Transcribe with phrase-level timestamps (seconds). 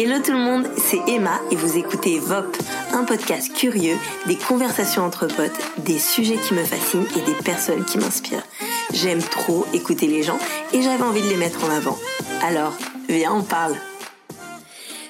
[0.00, 2.56] Hello tout le monde, c'est Emma et vous écoutez VOP,
[2.92, 3.96] un podcast curieux,
[4.28, 8.46] des conversations entre potes, des sujets qui me fascinent et des personnes qui m'inspirent.
[8.92, 10.38] J'aime trop écouter les gens
[10.72, 11.98] et j'avais envie de les mettre en avant.
[12.42, 13.74] Alors, viens, on parle.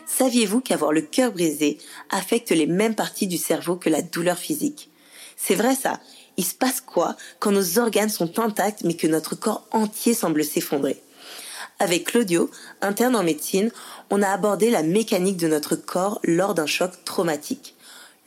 [0.06, 1.77] Saviez-vous qu'avoir le cœur brisé
[2.09, 4.89] affecte les mêmes parties du cerveau que la douleur physique?
[5.36, 6.00] C'est vrai ça.
[6.39, 10.43] Il se passe quoi quand nos organes sont intacts mais que notre corps entier semble
[10.43, 11.02] s'effondrer?
[11.79, 12.50] Avec Claudio,
[12.80, 13.70] interne en médecine,
[14.10, 17.74] on a abordé la mécanique de notre corps lors d'un choc traumatique.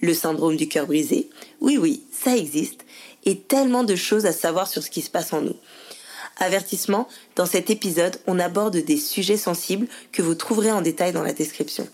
[0.02, 2.86] Le syndrome du cœur brisé, oui oui, ça existe,
[3.26, 5.56] et tellement de choses à savoir sur ce qui se passe en nous.
[6.38, 11.24] Avertissement, dans cet épisode, on aborde des sujets sensibles que vous trouverez en détail dans
[11.24, 11.88] la description.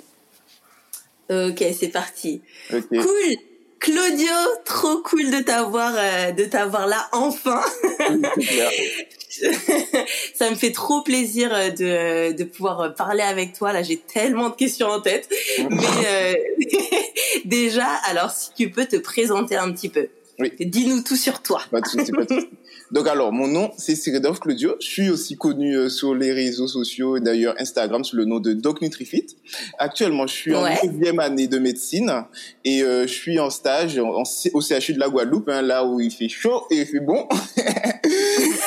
[1.29, 2.41] Ok, c'est parti.
[2.69, 3.37] Cool
[3.79, 4.33] Claudio,
[4.65, 7.61] trop cool de t'avoir euh, de t'avoir là enfin.
[10.33, 13.73] ça me fait trop plaisir euh, de, de pouvoir parler avec toi.
[13.73, 15.29] Là, j'ai tellement de questions en tête.
[15.69, 15.77] Mais
[16.07, 16.33] euh,
[17.45, 20.07] déjà, alors si tu peux te présenter un petit peu.
[20.39, 20.51] Oui.
[20.59, 21.61] Dis-nous tout sur toi.
[21.71, 22.47] Pas de pas de.
[22.91, 24.75] Donc alors, mon nom, c'est Cyridov Claudio.
[24.79, 28.53] Je suis aussi connu euh, sur les réseaux sociaux, d'ailleurs Instagram, sous le nom de
[28.53, 29.35] Doc Nutrifit.
[29.77, 32.23] Actuellement, je suis en deuxième année de médecine
[32.63, 35.99] et euh, je suis en stage en, au CHU de la Guadeloupe, hein, là où
[35.99, 37.27] il fait chaud et il fait bon.
[37.57, 37.61] et,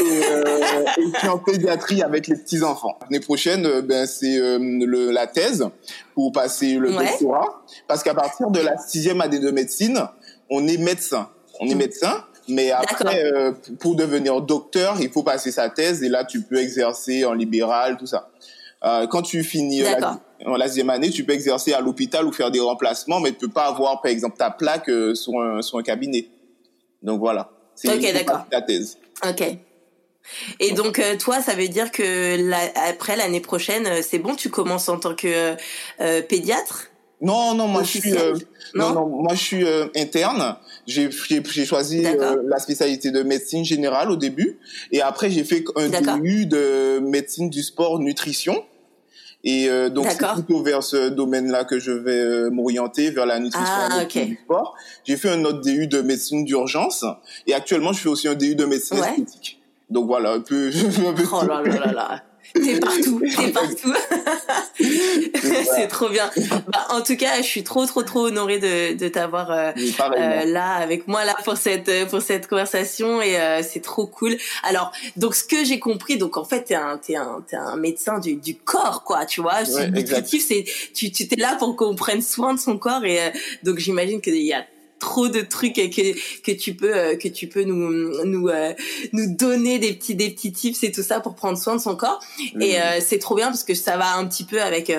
[0.04, 2.98] euh, et, je suis en pédiatrie avec les petits-enfants.
[3.02, 5.66] L'année prochaine, euh, ben, c'est le, la thèse
[6.14, 7.62] pour passer le doctorat.
[7.88, 10.02] Parce qu'à partir de la sixième année de médecine,
[10.50, 11.30] on est médecin.
[11.60, 11.78] On est mm.
[11.78, 16.42] médecin mais après, euh, pour devenir docteur, il faut passer sa thèse et là, tu
[16.42, 18.30] peux exercer en libéral, tout ça.
[18.84, 22.32] Euh, quand tu finis la, en la deuxième année, tu peux exercer à l'hôpital ou
[22.32, 25.62] faire des remplacements, mais tu peux pas avoir, par exemple, ta plaque euh, sur, un,
[25.62, 26.28] sur un cabinet.
[27.02, 27.50] Donc voilà.
[27.84, 28.46] Ok, d'accord.
[28.50, 28.98] Ta thèse.
[29.28, 29.42] Ok.
[30.60, 34.88] Et donc toi, ça veut dire que la, après l'année prochaine, c'est bon, tu commences
[34.88, 35.56] en tant que
[36.28, 36.90] pédiatre?
[37.20, 38.34] Non, non, moi je suis euh,
[38.74, 40.56] non, non, moi je suis euh, interne.
[40.86, 44.58] J'ai j'ai choisi euh, la spécialité de médecine générale au début
[44.90, 48.64] et après j'ai fait un DU de médecine du sport nutrition.
[49.42, 54.02] Et donc c'est plutôt vers ce domaine-là que je vais m'orienter vers la nutrition ah,
[54.02, 54.74] et du sport.
[55.04, 57.06] J'ai fait un autre DU de médecine d'urgence
[57.46, 59.58] et actuellement je fais aussi un DU de médecine esthétique.
[59.88, 60.70] Donc voilà, un peu,
[61.06, 62.22] un peu Oh là là là là.
[62.54, 63.94] T'es partout, t'es partout.
[65.76, 66.30] c'est trop bien.
[66.68, 70.44] Bah, en tout cas, je suis trop, trop, trop honorée de, de t'avoir euh, euh,
[70.44, 74.36] là avec moi là pour cette pour cette conversation et euh, c'est trop cool.
[74.62, 77.76] Alors, donc ce que j'ai compris, donc en fait, t'es un t'es un t'es un
[77.76, 79.60] médecin du, du corps, quoi, tu vois.
[79.60, 79.90] Ouais,
[80.40, 83.32] c'est tu tu t'es là pour qu'on prenne soin de son corps et
[83.62, 84.64] donc j'imagine qu'il y a
[85.00, 88.72] trop de trucs que que tu peux euh, que tu peux nous nous euh,
[89.12, 91.96] nous donner des petits des petits tips et tout ça pour prendre soin de son
[91.96, 92.20] corps.
[92.60, 94.92] Et euh, c'est trop bien parce que ça va un petit peu avec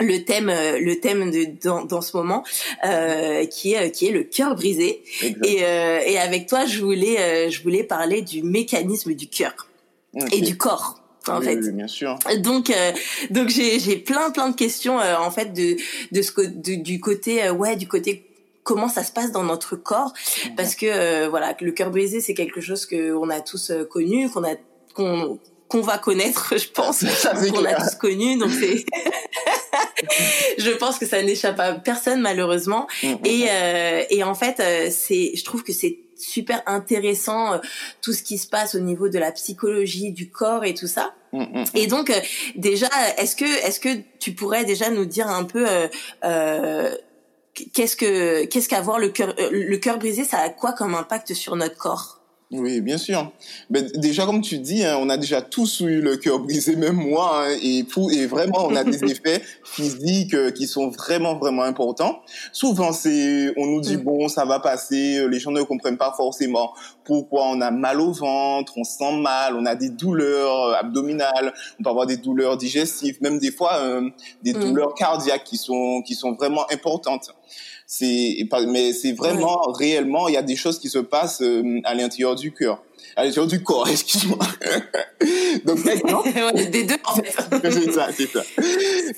[0.00, 2.44] le thème le thème de dans, dans ce moment
[2.86, 5.02] euh, qui est qui est le cœur brisé.
[5.44, 9.68] Et et avec toi je voulais je voulais parler du mécanisme du cœur
[10.32, 10.98] et du corps
[11.28, 11.60] en fait.
[11.72, 12.18] bien sûr.
[12.38, 12.72] Donc
[13.30, 15.76] donc j'ai j'ai plein plein de questions en fait de
[16.12, 18.24] de ce du côté ouais du côté
[18.62, 20.12] comment ça se passe dans notre corps.
[20.56, 23.84] Parce que euh, voilà le cœur brisé c'est quelque chose que on a tous euh,
[23.84, 24.54] connu qu'on a
[24.94, 27.04] qu'on qu'on va connaître je pense.
[27.52, 28.84] Qu'on a tous connu donc c'est
[30.58, 32.86] je pense que ça n'échappe à personne malheureusement.
[33.24, 37.60] Et euh, et en fait c'est je trouve que c'est super intéressant
[38.00, 41.14] tout ce qui se passe au niveau de la psychologie du corps et tout ça.
[41.32, 42.12] Mhm, et donc
[42.54, 43.88] déjà est-ce que est-ce que
[44.20, 45.66] tu pourrais déjà nous dire un peu
[46.24, 46.94] euh,
[47.54, 51.34] qu'est-ce que qu'est-ce qu'avoir le cœur euh, le cœur brisé ça a quoi comme impact
[51.34, 52.21] sur notre corps?
[52.52, 53.32] Oui, bien sûr.
[53.70, 56.96] Mais déjà, comme tu dis, hein, on a déjà tous eu le cœur brisé, même
[56.96, 61.36] moi, hein, et, pour, et vraiment, on a des effets physiques euh, qui sont vraiment,
[61.38, 62.20] vraiment importants.
[62.52, 64.02] Souvent, c'est, on nous dit, mm.
[64.02, 66.74] bon, ça va passer, euh, les gens ne comprennent pas forcément
[67.04, 71.82] pourquoi on a mal au ventre, on sent mal, on a des douleurs abdominales, on
[71.82, 73.80] peut avoir des douleurs digestives, même des fois,
[74.42, 74.60] des mm.
[74.60, 77.34] douleurs cardiaques qui sont, qui sont vraiment importantes
[77.94, 81.92] c'est mais c'est vraiment réellement il y a des choses qui se passent euh, à
[81.92, 82.82] l'intérieur du cœur.
[83.16, 84.38] À l'intérieur du corps excuse-moi.
[85.66, 87.36] Donc par exemple des deux en fait.
[87.70, 88.42] C'est ça c'est ça.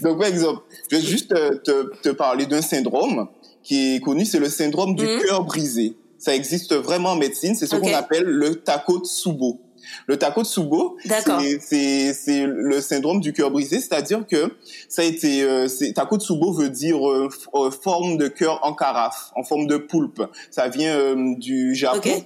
[0.03, 3.29] Donc par exemple je vais juste te, te, parler d'un syndrome
[3.63, 5.21] qui est connu c'est le syndrome du mmh.
[5.21, 5.95] cœur brisé.
[6.19, 9.61] Ça existe vraiment en médecine c'est ce qu'on appelle le Takotsubo
[10.07, 10.97] le Takotsubo,
[11.61, 14.55] c'est c'est le syndrome du cœur brisé, c'est-à-dire que
[14.89, 19.45] ça a été euh, Takotsubo veut dire euh, euh, forme de cœur en carafe, en
[19.45, 20.23] forme de poulpe.
[20.51, 22.25] Ça vient euh, du Japon.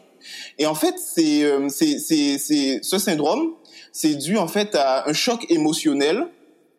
[0.59, 3.53] Et en fait, c'est c'est c'est ce syndrome,
[3.93, 6.27] c'est dû en fait à un choc émotionnel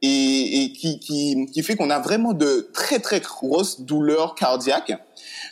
[0.01, 4.93] et, et qui, qui, qui fait qu'on a vraiment de très très grosses douleurs cardiaques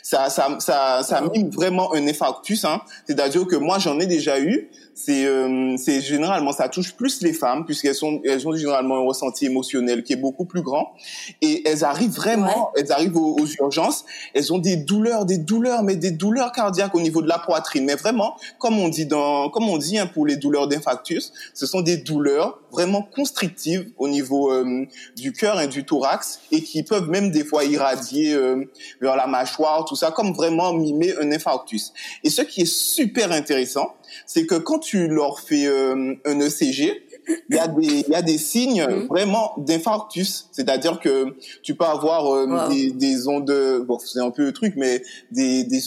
[0.08, 2.64] ça, ça, ça, ça mime vraiment un infarctus.
[2.64, 2.80] Hein.
[3.06, 4.70] C'est-à-dire que moi, j'en ai déjà eu.
[5.00, 9.06] C'est, euh, c'est généralement, ça touche plus les femmes puisqu'elles sont, elles ont généralement un
[9.06, 10.92] ressenti émotionnel qui est beaucoup plus grand.
[11.40, 14.04] Et elles arrivent vraiment, elles arrivent aux, urgences.
[14.34, 17.84] Elles ont des douleurs, des douleurs, mais des douleurs cardiaques au niveau de la poitrine.
[17.84, 21.64] Mais vraiment, comme on dit dans, comme on dit hein, pour les douleurs d'infarctus, ce
[21.64, 24.84] sont des douleurs vraiment constrictives au niveau euh,
[25.16, 28.64] du cœur et du thorax et qui peuvent même des fois irradier euh,
[29.00, 31.92] vers la mâchoire, tout ça, comme vraiment mimer un infarctus.
[32.24, 33.94] Et ce qui est super intéressant,
[34.26, 37.02] c'est que quand tu leur fais euh, un ECG,
[37.50, 39.06] il y a des il y a des signes mhm.
[39.06, 40.48] vraiment d'infarctus.
[40.52, 44.74] C'est-à-dire que tu peux avoir euh, des, des ondes bon c'est un peu le truc
[44.76, 45.80] mais des des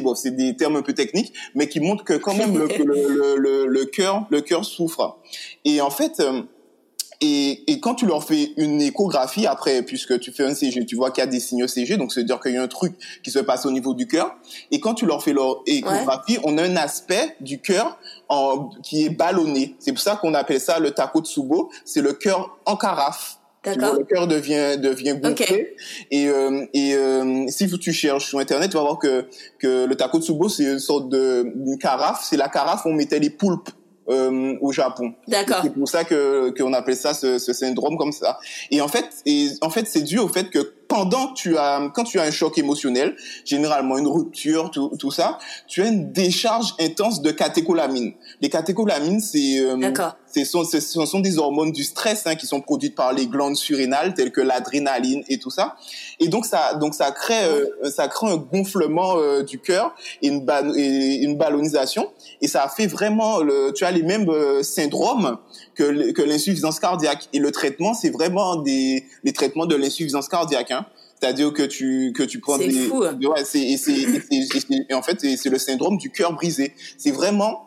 [0.00, 3.36] bon c'est des termes un peu techniques mais qui montrent que quand même le le
[3.36, 5.18] le, le cœur le cœur souffre.
[5.64, 6.42] Et en fait euh,
[7.24, 10.94] et, et, quand tu leur fais une échographie après, puisque tu fais un CG, tu
[10.94, 12.92] vois qu'il y a des signaux CG, donc c'est-à-dire qu'il y a un truc
[13.22, 14.36] qui se passe au niveau du cœur.
[14.70, 17.98] Et quand tu leur fais leur échographie, on a un aspect du cœur
[18.28, 19.74] en, qui est ballonné.
[19.78, 21.70] C'est pour ça qu'on appelle ça le takotsubo.
[21.86, 23.38] C'est le cœur en carafe.
[23.64, 23.94] D'accord.
[23.94, 25.74] Le cœur devient devient gonflé
[26.10, 29.24] et euh, et euh, si tu cherches sur internet, tu vas voir que
[29.58, 32.26] que le takotsubo c'est une sorte de une carafe.
[32.28, 33.70] C'est la carafe où on mettait les poulpes
[34.08, 35.14] euh, au Japon.
[35.28, 35.60] D'accord.
[35.62, 38.38] C'est pour ça que qu'on appelle ça ce, ce, syndrome comme ça.
[38.70, 42.04] Et en fait, et en fait, c'est dû au fait que pendant tu as quand
[42.04, 46.74] tu as un choc émotionnel, généralement une rupture, tout, tout ça, tu as une décharge
[46.80, 48.12] intense de catécholamines.
[48.40, 49.76] Les catécholamines, c'est euh,
[50.34, 53.56] ce sont, ce sont des hormones du stress hein, qui sont produites par les glandes
[53.56, 55.76] surrénales telles que l'adrénaline et tout ça.
[56.18, 60.28] Et donc ça, donc ça crée, euh, ça crée un gonflement euh, du cœur et
[60.28, 60.44] une,
[60.76, 62.10] et une ballonisation.
[62.40, 65.38] Et ça fait vraiment, le, tu as les mêmes euh, syndromes
[65.74, 67.28] que, que l'insuffisance cardiaque.
[67.32, 70.70] Et le traitement, c'est vraiment des les traitements de l'insuffisance cardiaque.
[70.70, 70.86] Hein.
[71.20, 73.00] C'est-à-dire que tu que tu prends des fou.
[73.02, 76.74] ouais, c'est et c'est en fait c'est le syndrome du cœur brisé.
[76.98, 77.63] C'est vraiment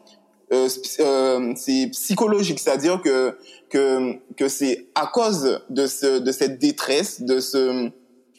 [0.50, 3.38] c'est psychologique, c'est-à-dire que
[3.70, 7.90] que que c'est à cause de ce de cette détresse, de ce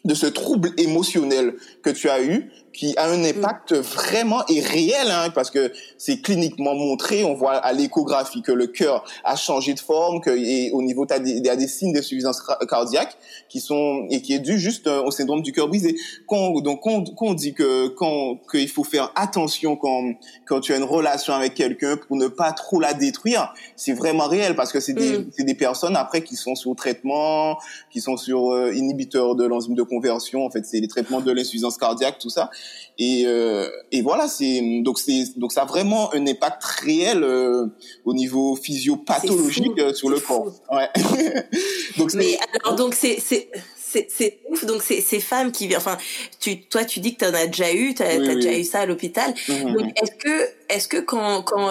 [0.05, 5.11] de ce trouble émotionnel que tu as eu qui a un impact vraiment et réel,
[5.11, 7.25] hein, parce que c'est cliniquement montré.
[7.25, 11.05] On voit à l'échographie que le cœur a changé de forme, que et au niveau
[11.27, 13.17] il y a des signes d'insuffisance cardiaque
[13.49, 15.97] qui sont et qui est dû juste euh, au syndrome du cœur brisé.
[16.29, 20.13] Quand, donc quand, on dit que quand qu'il faut faire attention quand
[20.47, 24.29] quand tu as une relation avec quelqu'un pour ne pas trop la détruire, c'est vraiment
[24.29, 25.31] réel parce que c'est des mm.
[25.37, 27.59] c'est des personnes après qui sont sous traitement,
[27.91, 30.47] qui sont sur euh, inhibiteurs de l'enzyme de conversion.
[30.47, 32.51] En fait, c'est les traitements de l'insuffisance cardiaque, tout ça.
[33.01, 37.67] Et, euh, et voilà, c'est donc c'est donc ça a vraiment un impact réel euh,
[38.05, 40.53] au niveau physiopathologique euh, sur le corps.
[40.73, 40.89] Ouais.
[41.97, 43.51] donc mais alors donc c'est c'est
[43.87, 45.97] c'est ouf donc c'est ces femmes qui enfin
[46.41, 48.81] tu toi tu dis que tu en as déjà eu tu as, déjà eu ça
[48.81, 49.73] à l'hôpital mm-hmm.
[49.73, 51.71] donc est-ce que est-ce que quand quand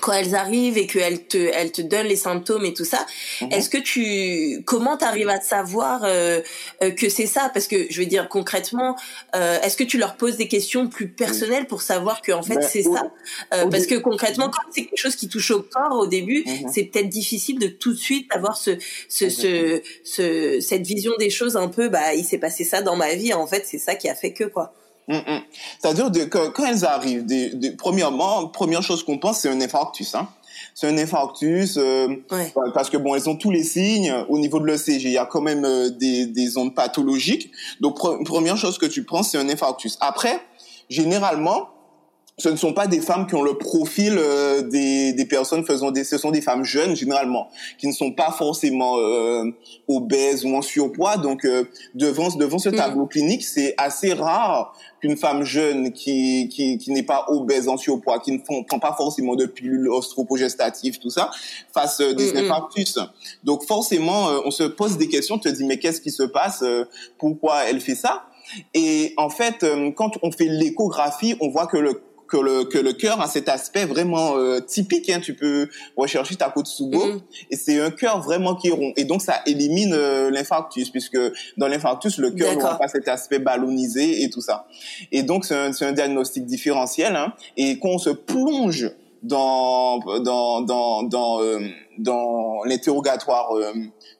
[0.00, 3.06] quand elles arrivent et qu'elles te, elles te donnent les symptômes et tout ça,
[3.40, 3.52] mhm.
[3.52, 6.40] est-ce que tu, comment t'arrives à savoir euh,
[6.82, 7.50] euh, que c'est ça?
[7.52, 8.96] Parce que je veux dire concrètement,
[9.34, 12.56] euh, est-ce que tu leur poses des questions plus personnelles pour savoir que en fait
[12.56, 13.10] ben, c'est ça?
[13.50, 16.70] Parce que concrètement, quand c'est quelque chose qui touche au corps au début, mhm.
[16.72, 18.72] c'est peut-être difficile de tout de suite avoir ce,
[19.08, 21.88] ce, ce, ce, cette vision des choses un peu.
[21.88, 23.32] Bah, il s'est passé ça dans ma vie.
[23.32, 24.74] En fait, c'est ça qui a fait que quoi.
[25.08, 25.40] Mm, mm.
[25.78, 27.26] C'est-à-dire que quand elles arrivent,
[27.76, 30.14] premièrement, première chose qu'on pense, c'est un infarctus.
[30.14, 30.28] Hein.
[30.74, 32.08] C'est un infarctus euh,
[32.74, 35.04] parce que bon, elles ont tous les signes au niveau de l'ECG.
[35.04, 37.50] Il y a quand même euh, des, des ondes pathologiques.
[37.80, 39.96] Donc première chose que tu prends, c'est un infarctus.
[40.00, 40.40] Après,
[40.88, 41.68] généralement,
[42.36, 45.92] ce ne sont pas des femmes qui ont le profil euh, des, des personnes faisant
[45.92, 47.48] des ce sont des femmes jeunes généralement
[47.78, 49.44] qui ne sont pas forcément euh,
[49.86, 51.64] obèses ou en surpoids donc euh,
[51.94, 52.76] devant devant ce mm.
[52.76, 57.76] tableau clinique c'est assez rare qu'une femme jeune qui qui, qui n'est pas obèse en
[57.76, 61.30] surpoids qui ne font, prend pas forcément de pilules ostropogestatives tout ça
[61.72, 62.44] fasse des mm, mm.
[62.44, 62.98] infarctus
[63.44, 66.64] donc forcément on se pose des questions tu te dis mais qu'est-ce qui se passe
[67.18, 68.24] pourquoi elle fait ça?
[68.74, 69.64] Et en fait
[69.94, 72.02] quand on fait l'échographie on voit que le
[72.34, 75.08] que le que le cœur a cet aspect vraiment euh, typique.
[75.08, 78.72] Hein, tu peux rechercher ta côte sous mm et c'est un cœur vraiment qui est
[78.72, 78.92] rond.
[78.96, 81.18] Et donc ça élimine euh, l'infarctus puisque
[81.56, 84.66] dans l'infarctus le cœur n'a pas cet aspect ballonisé et tout ça.
[85.12, 87.14] Et donc c'est un, un diagnostic différentiel.
[87.14, 88.90] Hein, et quand on se plonge
[89.22, 91.60] dans dans dans dans euh,
[91.98, 93.50] dans l'interrogatoire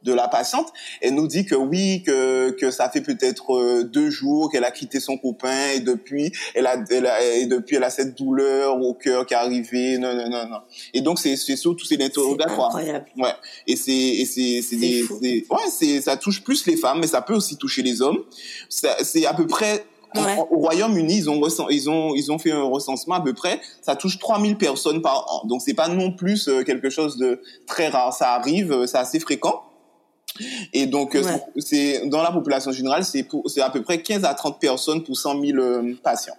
[0.04, 4.10] de la patiente, elle nous dit que oui, que que ça fait peut-être euh, deux
[4.10, 7.84] jours qu'elle a quitté son copain et depuis elle a, elle a et depuis elle
[7.84, 9.98] a cette douleur au cœur qui est arrivée.
[9.98, 10.60] Non non non non.
[10.92, 12.74] Et donc c'est c'est surtout c'est l'interrogatoire.
[12.74, 13.34] Ouais.
[13.66, 17.06] Et c'est et c'est c'est des, des ouais c'est ça touche plus les femmes, mais
[17.06, 18.22] ça peut aussi toucher les hommes.
[18.68, 19.84] C'est à peu près
[20.50, 23.60] au Royaume-Uni, ils ont, ils ont, ils ont fait un recensement à peu près.
[23.82, 25.46] Ça touche 3000 personnes par an.
[25.46, 28.12] Donc c'est pas non plus euh, quelque chose de très rare.
[28.12, 29.64] Ça arrive, euh, c'est assez fréquent.
[30.72, 31.22] Et donc, euh,
[31.58, 35.16] c'est dans la population générale, c'est c'est à peu près 15 à 30 personnes pour
[35.16, 35.58] 100 000
[36.02, 36.36] patients.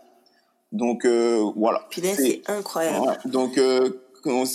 [0.71, 1.87] Donc voilà.
[1.91, 3.17] c'est incroyable.
[3.25, 3.57] Donc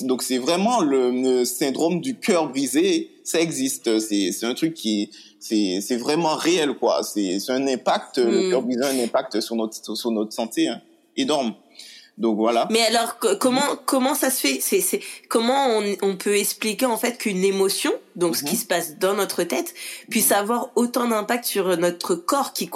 [0.03, 3.99] donc c'est vraiment le, syndrome du cœur brisé, ça existe.
[4.01, 7.03] C'est c'est un truc qui c'est c'est vraiment réel quoi.
[7.03, 8.51] C'est c'est un impact le mm.
[8.51, 10.81] cœur brisé a un impact sur notre sur notre santé hein,
[11.17, 11.55] énorme.
[12.21, 12.69] Donc voilà.
[12.71, 14.59] Mais alors comment comment ça se fait?
[14.61, 18.61] C'est c'est comment on, on peut expliquer en fait qu'une émotion, donc ce qui mm-hmm.
[18.61, 19.75] se passe dans notre tête,
[20.11, 22.71] puisse avoir autant d'impact sur notre corps qui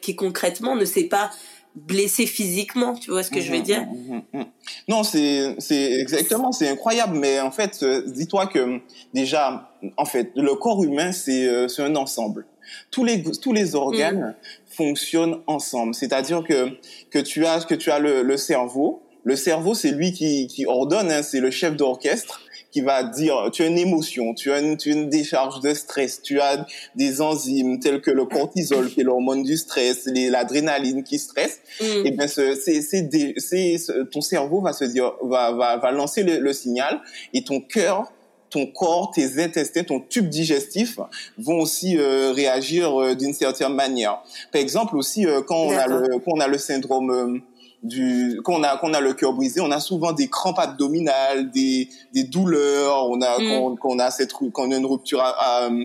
[0.00, 1.30] qui concrètement ne sait pas
[1.74, 3.82] blessé physiquement, tu vois ce que je veux mhm, dire?
[3.82, 4.44] mhm, mhm,
[4.88, 8.80] Non, c'est c'est exactement, c'est incroyable, mais en fait, euh, dis-toi que
[9.12, 12.46] déjà, en fait, le corps humain c'est euh, c'est un ensemble.
[12.90, 14.34] Tous les tous les organes
[14.76, 16.70] fonctionnent ensemble, c'est-à-dire que
[17.10, 20.66] que tu as que tu as le, le cerveau, le cerveau c'est lui qui qui
[20.66, 22.40] ordonne, hein, c'est le chef d'orchestre
[22.74, 25.72] qui va dire, tu as une émotion, tu as une, tu as une décharge de
[25.74, 26.66] stress, tu as
[26.96, 31.84] des enzymes telles que le cortisol, qui est l'hormone du stress, l'adrénaline qui stresse, mm.
[32.04, 33.78] et bien c'est, c'est,
[34.10, 37.00] ton cerveau va se dire, va, va, va lancer le, signal
[37.32, 38.12] et ton cœur
[38.54, 41.00] ton corps, tes intestins, ton tube digestif
[41.38, 44.22] vont aussi euh, réagir euh, d'une certaine manière.
[44.52, 47.42] Par exemple aussi euh, quand on a le quand on a le syndrome
[47.82, 51.88] du qu'on a qu'on a le cœur brisé, on a souvent des crampes abdominales, des
[52.12, 53.76] des douleurs, on a mm.
[53.76, 55.20] qu'on a cette qu'on a une rupture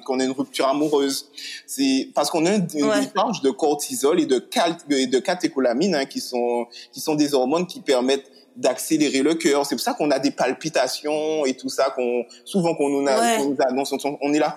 [0.05, 1.25] qu'on a une rupture amoureuse.
[1.65, 6.05] C'est parce qu'on a une, décharge de cortisol et de cal, et de catécholamine hein,
[6.05, 8.29] qui sont qui sont des hormones qui permettent
[8.59, 9.65] d'accélérer le cœur.
[9.65, 13.93] C'est pour ça qu'on a des palpitations et tout ça qu'on souvent qu'on nous, annonce,
[14.21, 14.55] on est là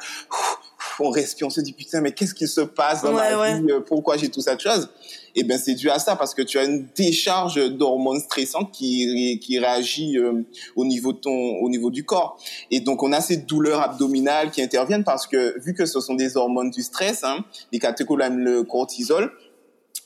[1.01, 4.17] on respire, on se dit putain mais qu'est-ce qui se passe dans ma vie Pourquoi
[4.17, 4.89] j'ai tout ça de choses
[5.35, 9.39] eh ben c'est dû à ça parce que tu as une décharge d'hormones stressantes qui
[9.41, 10.43] qui réagit euh,
[10.77, 12.39] au niveau de ton au niveau du corps.
[12.71, 16.15] Et donc on a ces douleurs abdominales qui interviennent parce que vu que ce sont
[16.15, 19.33] des hormones du stress hein, les catécholamines le cortisol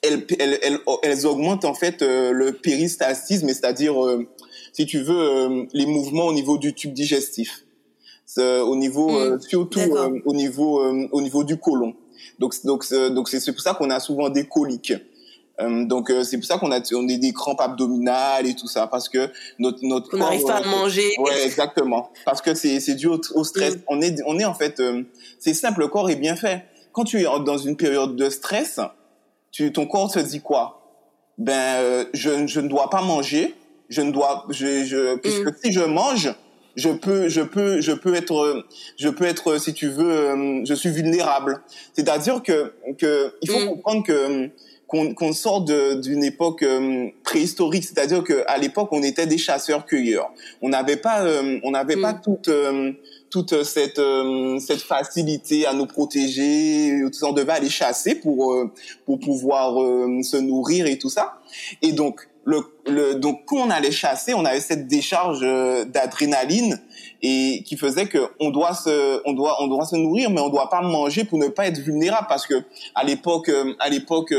[0.02, 4.26] elles, elles, elles, elles, augmentent en fait euh, le péristaltisme, c'est-à-dire, euh,
[4.72, 7.64] si tu veux, les mouvements au niveau du tube digestif,
[8.38, 9.40] au niveau mmh.
[9.40, 9.80] surtout
[10.24, 11.94] au niveau au niveau du côlon.
[12.38, 14.92] Donc donc donc c'est pour ça qu'on a souvent des coliques.
[15.60, 18.66] Euh, donc euh, c'est pour ça qu'on a on a des crampes abdominales et tout
[18.66, 21.14] ça parce que notre notre on n'arrive pas à manger.
[21.18, 22.10] Ouais, exactement.
[22.24, 23.76] Parce que c'est c'est dû au, stress.
[23.76, 23.80] Mm.
[23.88, 25.02] On est on est en fait euh,
[25.38, 26.64] c'est simple le corps est bien fait.
[26.92, 28.80] Quand tu es dans une période de stress,
[29.50, 30.82] tu ton corps se dit quoi?
[31.38, 33.54] Ben je je ne dois pas manger,
[33.88, 35.56] je ne dois je je puisque mm.
[35.62, 36.34] si je mange
[36.76, 38.64] je peux je peux je peux être
[38.98, 41.62] je peux être si tu veux je suis vulnérable
[41.94, 43.68] c'est-à-dire que que il faut mm.
[43.68, 44.50] comprendre que
[44.86, 50.30] qu'on sort d'une époque euh, préhistorique, c'est-à-dire qu'à l'époque on était des chasseurs-cueilleurs.
[50.62, 52.20] On n'avait pas, euh, on n'avait pas mm.
[52.22, 52.92] toute euh,
[53.28, 54.00] toute cette
[54.60, 57.02] cette facilité à nous protéger.
[57.22, 58.56] On devait aller chasser pour
[59.04, 59.74] pour pouvoir
[60.22, 61.40] se nourrir et tout ça.
[61.82, 65.40] Et donc le, le donc quand on allait chasser, on avait cette décharge
[65.88, 66.80] d'adrénaline
[67.20, 70.48] et qui faisait que on doit se on doit on doit se nourrir mais on
[70.48, 72.54] doit pas manger pour ne pas être vulnérable parce que
[72.94, 73.50] à l'époque
[73.80, 74.32] à l'époque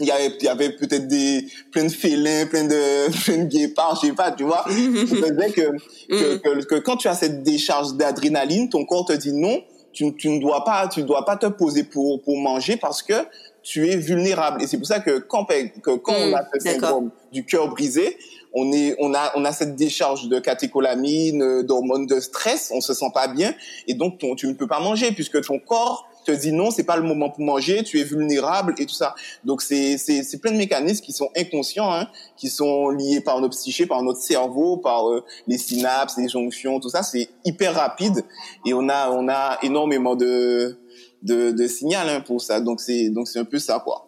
[0.00, 4.08] il y avait, avait peut-être des, plein de félins, plein de, plein de guépards, je
[4.08, 4.64] sais pas, tu vois.
[4.64, 5.76] Ça que,
[6.08, 9.62] que, que, que, quand tu as cette décharge d'adrénaline, ton corps te dit non,
[9.92, 13.14] tu, tu ne dois pas, tu dois pas te poser pour, pour manger parce que
[13.62, 14.62] tu es vulnérable.
[14.62, 18.16] Et c'est pour ça que quand, que quand on a ce syndrome du cœur brisé,
[18.52, 22.94] on est, on a, on a cette décharge de catécholamine, d'hormones de stress, on se
[22.94, 23.54] sent pas bien,
[23.86, 26.84] et donc ton, tu ne peux pas manger puisque ton corps te dit non, c'est
[26.84, 29.14] pas le moment pour manger, tu es vulnérable et tout ça.
[29.44, 33.40] Donc c'est c'est c'est plein de mécanismes qui sont inconscients, hein, qui sont liés par
[33.40, 37.02] notre psyché, par notre cerveau, par euh, les synapses, les jonctions, tout ça.
[37.02, 38.24] C'est hyper rapide
[38.66, 40.78] et on a on a énormément de
[41.22, 42.60] de, de signal hein, pour ça.
[42.60, 44.06] Donc c'est donc c'est un peu ça quoi.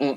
[0.00, 0.12] Mm.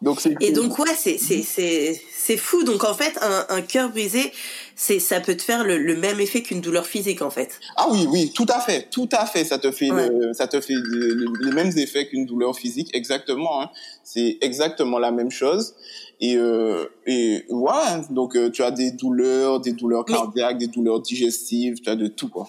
[0.00, 2.64] Donc et donc ouais, c'est c'est c'est c'est fou.
[2.64, 4.32] Donc en fait, un, un cœur brisé,
[4.74, 7.60] c'est ça peut te faire le, le même effet qu'une douleur physique en fait.
[7.76, 9.44] Ah oui oui, tout à fait, tout à fait.
[9.44, 9.90] Ça te fait
[10.32, 13.60] ça te fait les mêmes effets qu'une douleur physique, exactement.
[13.60, 13.70] Hein.
[14.02, 15.74] C'est exactement la même chose.
[16.20, 18.00] Et euh, et voilà.
[18.08, 22.06] Donc euh, tu as des douleurs, des douleurs cardiaques, des douleurs digestives, tu as de
[22.06, 22.48] tout quoi.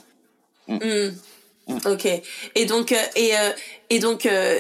[0.70, 0.76] Mm.
[0.76, 1.14] Mm.
[1.86, 2.08] Ok.
[2.56, 3.52] Et donc euh, et euh,
[3.90, 4.58] et donc euh,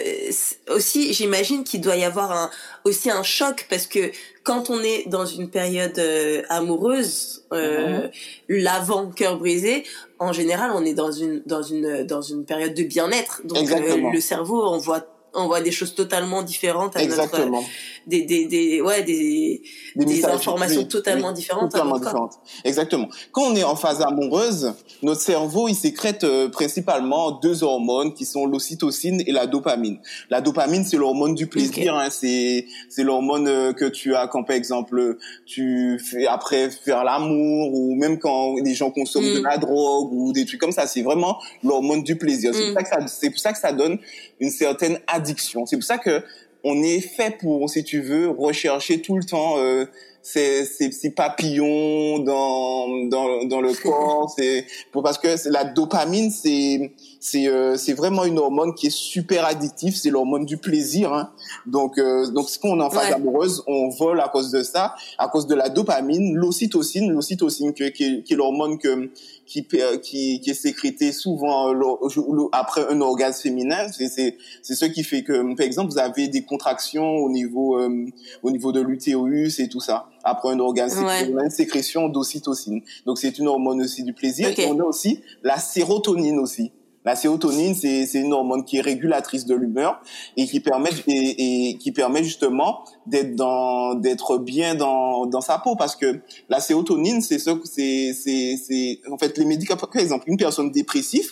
[0.69, 2.49] aussi j'imagine qu'il doit y avoir un
[2.83, 4.11] aussi un choc parce que
[4.43, 6.01] quand on est dans une période
[6.49, 8.11] amoureuse mm-hmm.
[8.49, 9.83] l'avant cœur brisé
[10.19, 13.69] en général on est dans une dans une dans une période de bien-être donc
[14.13, 17.57] le cerveau on voit on voit des choses totalement différentes à Exactement.
[17.57, 17.67] Notre,
[18.07, 19.61] des, des, des, ouais, des,
[19.95, 21.71] des, informations totalement différentes.
[21.71, 22.35] Totalement différentes.
[22.63, 23.09] Exactement.
[23.31, 28.25] Quand on est en phase amoureuse, notre cerveau, il sécrète euh, principalement deux hormones qui
[28.25, 29.99] sont l'ocytocine et la dopamine.
[30.29, 31.95] La dopamine, c'est l'hormone du plaisir.
[31.95, 37.03] Hein, c'est c'est l'hormone euh, que tu as quand, par exemple, tu fais après faire
[37.03, 39.43] l'amour ou même quand les gens consomment de mm.
[39.43, 40.87] la drogue ou des trucs comme ça.
[40.87, 42.53] C'est vraiment l'hormone du plaisir.
[42.55, 43.07] C'est pour, mm.
[43.07, 43.99] ça pour ça que ça donne
[44.39, 45.65] une certaine addiction.
[45.65, 46.23] C'est pour ça que
[46.63, 49.85] on est fait pour, si tu veux, rechercher tout le temps euh,
[50.21, 54.33] ces, ces petits papillons dans dans, dans le corps.
[54.37, 58.95] c'est pour parce que la dopamine, c'est c'est euh, c'est vraiment une hormone qui est
[58.95, 59.95] super addictive.
[59.95, 61.13] C'est l'hormone du plaisir.
[61.13, 61.31] Hein.
[61.65, 64.95] Donc euh, donc ce qu'on est en phase amoureuse, on vole à cause de ça,
[65.17, 69.09] à cause de la dopamine, l'ocytocine, l'ocytocine qui, qui, qui est l'hormone que
[69.47, 69.65] qui,
[70.03, 73.87] qui, qui est sécrété souvent euh, après un orgasme féminin.
[73.91, 78.05] C'est ce qui fait que, par exemple, vous avez des contractions au niveau, euh,
[78.43, 80.09] au niveau de l'utérus et tout ça.
[80.23, 81.29] Après un orgasme, ouais.
[81.29, 82.81] une sécrétion d'ocytocine.
[83.05, 84.49] Donc c'est une hormone aussi du plaisir.
[84.59, 86.71] Et on a aussi la sérotonine aussi.
[87.07, 90.01] La sérotonine, c'est une hormone qui est régulatrice de l'humeur
[90.35, 95.57] et qui permet et, et qui permet justement d'être dans d'être bien dans dans sa
[95.57, 100.01] peau parce que la sérotonine, c'est ce c'est c'est c'est en fait les médicaments par
[100.01, 101.31] exemple une personne dépressive,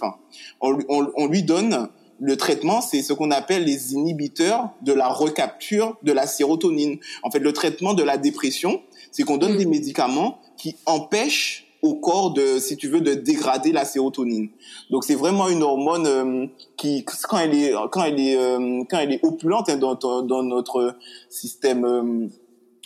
[0.61, 1.89] on, on, on lui donne
[2.21, 6.99] le traitement, c'est ce qu'on appelle les inhibiteurs de la recapture de la sérotonine.
[7.23, 9.57] En fait, le traitement de la dépression, c'est qu'on donne mm.
[9.57, 14.49] des médicaments qui empêchent au corps de, si tu veux, de dégrader la sérotonine.
[14.89, 18.97] Donc c'est vraiment une hormone euh, qui, quand elle est, quand elle est, euh, quand
[18.97, 20.95] elle est opulente hein, dans, dans notre
[21.29, 22.27] système euh,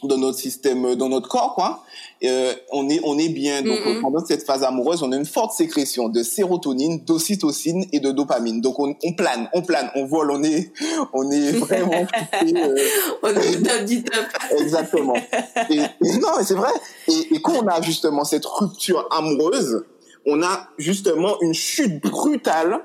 [0.03, 1.84] dans notre système, dans notre corps, quoi.
[2.24, 3.62] Euh, on est, on est bien.
[3.62, 8.12] Donc pendant cette phase amoureuse, on a une forte sécrétion de sérotonine, d'ocytocine et de
[8.12, 8.62] dopamine.
[8.62, 10.72] Donc on, on, plane, on plane, on vole, on est,
[11.13, 12.06] on est vraiment.
[12.44, 12.75] euh...
[13.24, 14.25] on est top du top.
[14.57, 15.16] Exactement.
[15.70, 15.77] Et,
[16.20, 16.72] non, mais c'est vrai.
[17.07, 19.85] Et, et quand on a justement cette rupture amoureuse,
[20.25, 22.81] on a justement une chute brutale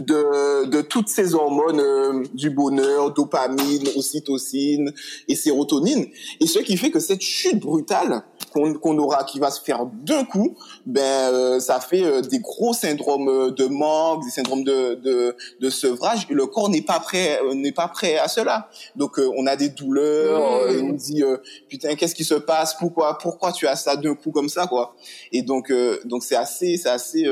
[0.00, 4.92] de, de toutes ces hormones euh, du bonheur, dopamine, ocytocine
[5.28, 6.06] et sérotonine.
[6.40, 10.24] Et ce qui fait que cette chute brutale qu'on aura, qui va se faire d'un
[10.24, 15.36] coup, ben euh, ça fait euh, des gros syndromes de manque, des syndromes de, de,
[15.60, 16.26] de sevrage.
[16.30, 18.68] Et le corps n'est pas prêt, n'est pas prêt à cela.
[18.96, 20.40] Donc on a des douleurs.
[20.40, 20.84] Mmh.
[20.84, 21.22] on dit
[21.68, 22.74] putain qu'est-ce qui se passe?
[22.78, 24.94] Pourquoi pourquoi tu as ça d'un coup comme ça quoi?
[25.32, 25.72] Et donc
[26.04, 27.26] donc c'est assez c'est assez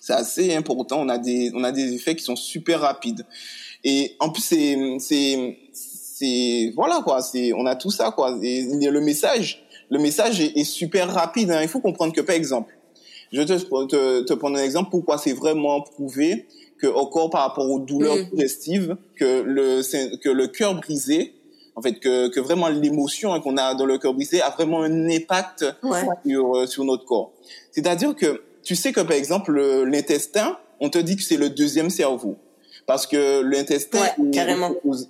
[0.00, 1.00] c'est assez important.
[1.00, 3.26] On a des, on a des effets qui sont super rapides.
[3.84, 7.20] Et en plus, c'est, c'est, c'est, voilà quoi.
[7.20, 8.38] C'est, on a tout ça quoi.
[8.42, 11.50] Et le message, le message est, super rapide.
[11.50, 11.60] Hein.
[11.62, 12.74] Il faut comprendre que par exemple,
[13.30, 13.54] je te,
[13.86, 14.90] te, te prendre un exemple.
[14.90, 16.46] Pourquoi c'est vraiment prouvé
[16.78, 18.30] que encore par rapport aux douleurs mm.
[18.32, 21.34] digestives, que le, que le cœur brisé,
[21.76, 24.82] en fait, que, que vraiment l'émotion hein, qu'on a dans le cœur brisé a vraiment
[24.82, 25.66] un impact
[26.26, 27.32] sur, sur notre corps.
[27.70, 31.90] C'est-à-dire que tu sais que par exemple l'intestin, on te dit que c'est le deuxième
[31.90, 32.38] cerveau
[32.90, 34.00] parce que l'intestin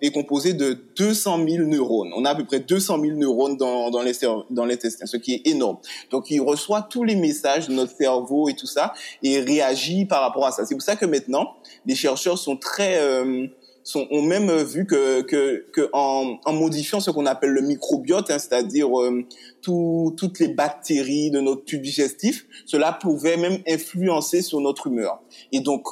[0.02, 2.12] est, composé de 200 000 neurones.
[2.14, 5.78] On a à peu près 200 000 neurones dans, dans l'intestin, ce qui est énorme.
[6.10, 10.20] Donc, il reçoit tous les messages de notre cerveau et tout ça et réagit par
[10.20, 10.66] rapport à ça.
[10.66, 11.54] C'est pour ça que maintenant,
[11.86, 13.00] les chercheurs sont très...
[13.00, 13.46] Euh,
[13.82, 18.30] sont, ont même vu que, que, que en, en modifiant ce qu'on appelle le microbiote,
[18.30, 19.24] hein, c'est-à-dire euh,
[19.62, 25.20] toutes les bactéries de notre tube digestif, cela pouvait même influencer sur notre humeur.
[25.52, 25.86] Et donc,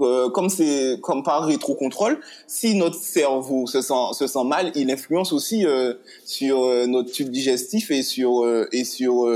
[0.00, 4.90] euh, comme c'est comme par rétrocontrôle, si notre cerveau se sent se sent mal, il
[4.90, 9.28] influence aussi euh, sur euh, notre tube digestif et sur et sur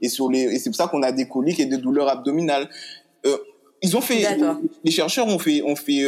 [0.00, 2.68] et sur les et c'est pour ça qu'on a des coliques et des douleurs abdominales.
[3.82, 4.24] ils ont fait
[4.84, 6.06] les chercheurs ont fait ont fait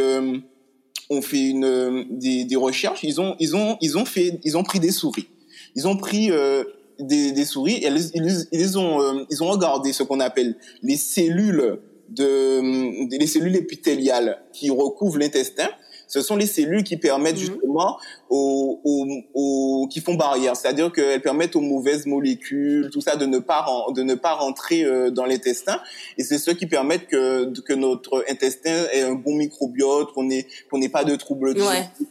[1.10, 3.02] ont fait une, euh, des, des, recherches.
[3.02, 5.28] Ils ont, ils ont, ils ont fait, ils ont pris des souris.
[5.74, 6.64] Ils ont pris euh,
[6.98, 10.56] des, des, souris et ils, ils, ils, ont, euh, ils ont regardé ce qu'on appelle
[10.82, 15.68] les cellules de, les cellules épithéliales qui recouvrent l'intestin
[16.12, 17.40] ce sont les cellules qui permettent mhm.
[17.40, 17.98] justement
[18.28, 23.24] aux, aux, aux, qui font barrière, c'est-à-dire qu'elles permettent aux mauvaises molécules, tout ça, de
[23.24, 25.80] ne pas de ne pas rentrer euh, dans l'intestin.
[26.18, 30.46] Et c'est ce qui permettent que que notre intestin ait un bon microbiote, qu'on ait
[30.70, 31.54] qu'on n'ait pas de troubles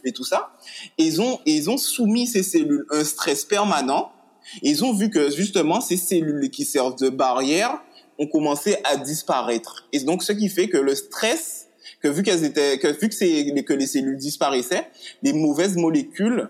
[0.04, 0.50] et tout ça.
[0.98, 4.10] Et ils ont ils ont soumis ces cellules un stress permanent.
[4.64, 7.80] Et ils ont vu que justement ces cellules qui servent de barrière
[8.18, 9.86] ont commencé à disparaître.
[9.92, 11.61] Et donc ce qui fait que le stress
[12.02, 14.88] que vu qu'elles étaient, que vu que c'est que les cellules disparaissaient,
[15.22, 16.48] les mauvaises molécules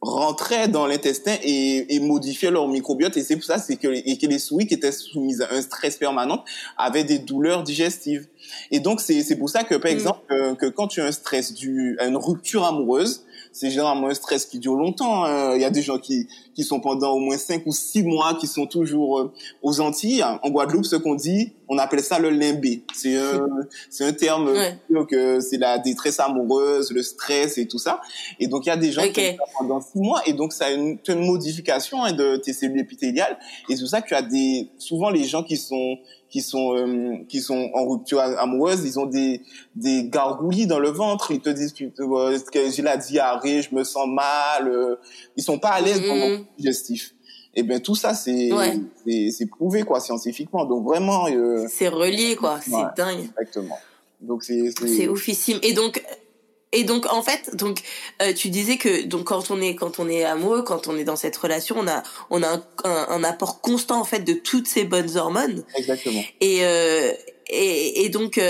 [0.00, 4.18] rentraient dans l'intestin et, et modifiaient leur microbiote et c'est pour ça c'est que, et
[4.18, 6.44] que les souris qui étaient soumises à un stress permanent
[6.76, 8.26] avaient des douleurs digestives
[8.70, 9.94] et donc c'est c'est pour ça que par mm.
[9.94, 14.08] exemple que, que, quand tu as un stress dû à une rupture amoureuse c'est généralement
[14.08, 15.24] un stress qui dure longtemps.
[15.24, 15.54] Hein.
[15.54, 18.34] Il y a des gens qui, qui sont pendant au moins cinq ou six mois,
[18.34, 20.24] qui sont toujours euh, aux Antilles.
[20.42, 22.84] En Guadeloupe, ce qu'on dit, on appelle ça le limbé.
[22.94, 23.46] C'est un,
[23.90, 24.52] c'est un terme
[25.08, 28.00] que c'est la détresse amoureuse, le stress et tout ça.
[28.38, 30.66] Et donc il y a des gens qui sont pendant six mois et donc ça
[30.66, 33.38] a une, une modification hein, de tes cellules épithéliales.
[33.68, 35.98] Et c'est pour ça que tu as des, souvent les gens qui sont
[36.34, 39.40] qui sont euh, qui sont en rupture amoureuse, ils ont des
[39.76, 44.08] des gargouillis dans le ventre, ils te disent que j'ai la diarrhée, je me sens
[44.08, 44.96] mal, euh,
[45.36, 47.14] ils sont pas à l'aise dans le digestif.
[47.56, 48.50] Et eh ben tout ça c'est
[49.30, 50.64] c'est prouvé quoi scientifiquement.
[50.64, 53.28] Donc vraiment euh, c'est relié quoi, c'est dingue.
[53.38, 53.78] Exactement.
[54.20, 55.60] Donc c'est c'est oufissime.
[55.62, 56.02] Et donc
[56.72, 57.80] et donc en fait, donc
[58.20, 61.04] euh, tu disais que donc quand on est quand on est amoureux, quand on est
[61.04, 64.66] dans cette relation, on a on a un, un, apport constant en fait de toutes
[64.66, 65.62] ces bonnes hormones.
[65.76, 66.22] Exactement.
[66.40, 67.12] Et euh,
[67.46, 68.40] et, et, donc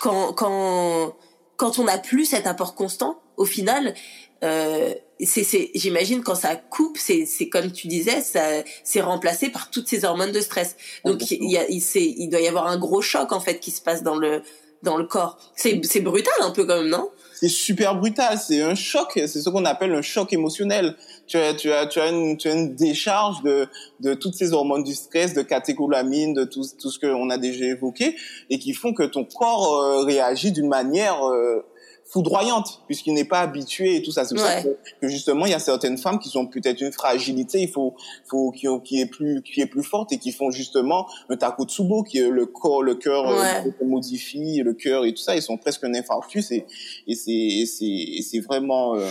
[0.00, 1.14] quand quand
[1.56, 3.94] quand on n'a plus cet apport constant, au final,
[4.42, 4.92] euh,
[5.24, 9.88] c'est, j'imagine quand ça coupe, c'est, c'est comme tu disais, ça, c'est remplacé par toutes
[9.88, 10.76] ces hormones de stress.
[11.04, 13.60] Donc il y a, il, c'est, il doit y avoir un gros choc en fait
[13.60, 14.42] qui se passe dans le
[14.82, 15.38] dans le corps.
[15.54, 17.08] C'est, c'est brutal un peu quand même, non?
[17.34, 20.96] C'est super brutal, c'est un choc, c'est ce qu'on appelle un choc émotionnel.
[21.26, 23.68] Tu as, tu as, tu as une, tu as une décharge de,
[24.00, 27.64] de toutes ces hormones du stress, de catécholamine, de tout, tout ce qu'on a déjà
[27.64, 28.16] évoqué,
[28.50, 31.64] et qui font que ton corps euh, réagit d'une manière euh,
[32.12, 34.24] foudroyante puisqu'il n'est pas habitué et tout ça.
[34.24, 37.62] C'est pour ça que, justement il y a certaines femmes qui ont peut-être une fragilité,
[37.62, 37.94] il faut
[38.28, 42.02] faut qui, qui est plus qui est plus forte et qui font justement un takotsubo
[42.02, 45.56] qui est le corps le cœur euh, modifie le cœur et tout ça, ils sont
[45.56, 46.66] presque un infarctus et
[47.06, 49.08] et c'est c'est c'est vraiment euh,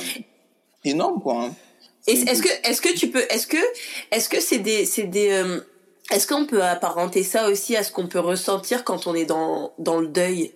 [0.86, 1.46] énorme quoi.
[1.46, 1.56] Hein.
[2.08, 3.58] Est-ce que est-ce que tu peux est-ce que
[4.12, 5.60] est-ce que c'est des c'est des euh,
[6.12, 9.72] est-ce qu'on peut apparenter ça aussi à ce qu'on peut ressentir quand on est dans
[9.80, 10.52] dans le deuil?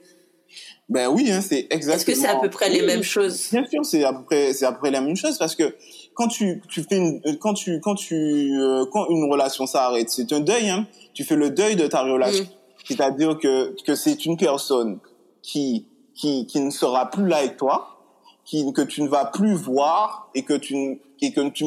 [0.87, 1.95] Ben oui, hein, c'est exactement.
[1.95, 3.49] Est-ce que c'est à peu près les mêmes choses?
[3.51, 5.75] Bien sûr, c'est à peu près, c'est à peu près la même chose parce que
[6.13, 10.31] quand tu, tu fais une, quand tu, quand tu, euh, quand une relation s'arrête, c'est
[10.31, 10.69] un deuil.
[10.69, 12.83] Hein, tu fais le deuil de ta relation, mm.
[12.87, 14.99] c'est-à-dire que que c'est une personne
[15.41, 17.97] qui, qui, qui ne sera plus là avec toi,
[18.43, 21.65] qui que tu ne vas plus voir et que tu, et que tu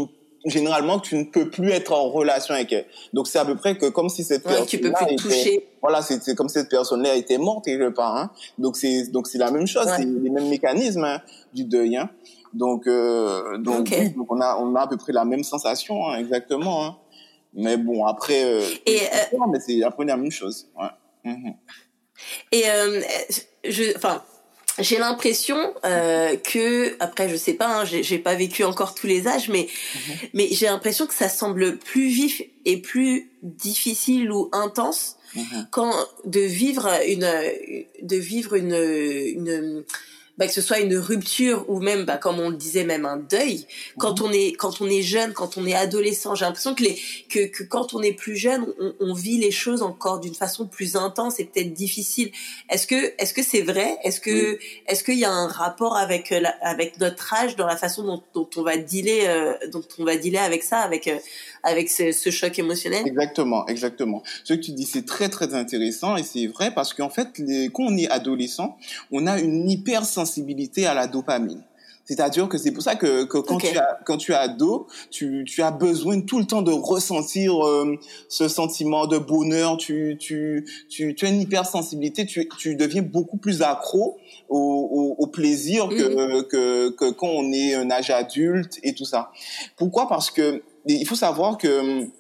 [0.49, 2.87] généralement tu ne peux plus être en relation avec elle.
[3.13, 5.69] Donc c'est à peu près que comme si cette personne tu peux plus toucher.
[5.81, 8.17] Voilà, c'est comme si cette personne-là était morte quelque part.
[8.17, 8.31] Hein.
[8.59, 11.21] Donc c'est donc c'est la même chose, c'est les mêmes mécanismes hein,
[11.53, 11.97] du deuil.
[11.97, 12.11] Hein.
[12.53, 16.19] Donc euh, donc, donc, on a on a à peu près la même sensation hein,
[16.19, 16.85] exactement.
[16.85, 16.97] Hein.
[17.55, 20.69] Mais bon après euh, et euh, mais c'est après la même chose.
[20.79, 21.31] Ouais.
[21.31, 21.55] Mhm.
[22.53, 23.01] Et euh,
[23.65, 24.23] je enfin
[24.79, 29.27] j'ai l'impression euh, que après je sais pas hein, j'ai pas vécu encore tous les
[29.27, 30.15] âges mais mhm.
[30.35, 35.69] mais j'ai l'impression que ça semble plus vif et plus difficile ou intense mhm.
[35.71, 37.31] quand de vivre une
[38.03, 39.85] de vivre une une
[40.39, 43.17] bah, que ce soit une rupture ou même, bah, comme on le disait, même un
[43.17, 43.67] deuil.
[43.99, 46.97] Quand on est quand on est jeune, quand on est adolescent, j'ai l'impression que les
[47.29, 50.67] que, que quand on est plus jeune, on, on vit les choses encore d'une façon
[50.67, 52.31] plus intense et peut-être difficile.
[52.71, 53.99] Est-ce que est-ce que c'est vrai?
[54.05, 57.77] Est-ce que est-ce qu'il y a un rapport avec la, avec notre âge dans la
[57.77, 61.19] façon dont, dont on va dealer euh, dont on va dealer avec ça, avec euh,
[61.65, 63.03] avec ce, ce, choc émotionnel?
[63.05, 64.23] Exactement, exactement.
[64.45, 67.69] Ce que tu dis, c'est très très intéressant et c'est vrai parce qu'en fait, les,
[67.71, 68.77] quand on est adolescent,
[69.11, 70.28] on a une hypersensibilité
[70.87, 71.63] à la dopamine.
[72.09, 75.45] C'est-à-dire que c'est pour ça que, que quand, tu as, quand tu es ado, tu,
[75.47, 77.99] tu as besoin tout le temps de ressentir euh,
[78.31, 79.77] ce sentiment de bonheur.
[79.77, 82.25] Tu, tu, tu, tu as une hypersensibilité.
[82.25, 84.17] Tu, tu deviens beaucoup plus accro
[84.49, 86.43] au, au, plaisir que, mm.
[86.45, 89.31] que, que quand on est un âge adulte et tout ça.
[89.77, 90.09] Pourquoi?
[90.09, 92.11] Parce que il faut savoir que hum,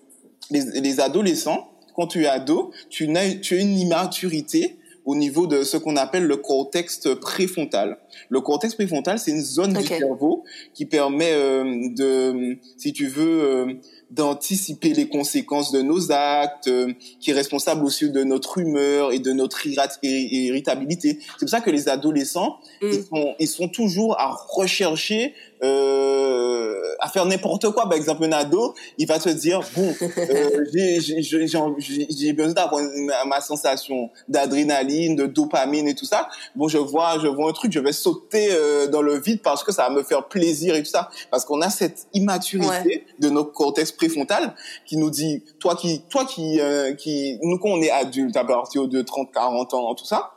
[0.50, 4.76] les, les adolescents, quand tu es ado, tu, as, tu as une immaturité
[5.08, 7.96] au niveau de ce qu'on appelle le cortex préfrontal.
[8.28, 10.44] Le cortex préfrontal, c'est une zone du cerveau
[10.74, 11.64] qui permet euh,
[11.96, 13.72] de, si tu veux, euh,
[14.10, 19.18] d'anticiper les conséquences de nos actes, euh, qui est responsable aussi de notre humeur et
[19.18, 21.20] de notre irritabilité.
[21.20, 22.86] C'est pour ça que les adolescents, mm.
[22.92, 27.84] ils, sont, ils sont toujours à rechercher euh, à faire n'importe quoi.
[27.84, 32.82] Par exemple, un ado, il va se dire bon, euh, j'ai besoin d'avoir
[33.26, 36.28] ma sensation d'adrénaline, de dopamine et tout ça.
[36.56, 39.64] Bon, je vois, je vois un truc, je vais sauter euh, dans le vide parce
[39.64, 41.10] que ça va me faire plaisir et tout ça.
[41.30, 44.54] Parce qu'on a cette immaturité de notre cortex préfrontal
[44.86, 48.44] qui nous dit, toi qui, toi qui, euh, qui, nous quand on est adulte à
[48.44, 50.32] partir de 30, 40 ans, tout ça,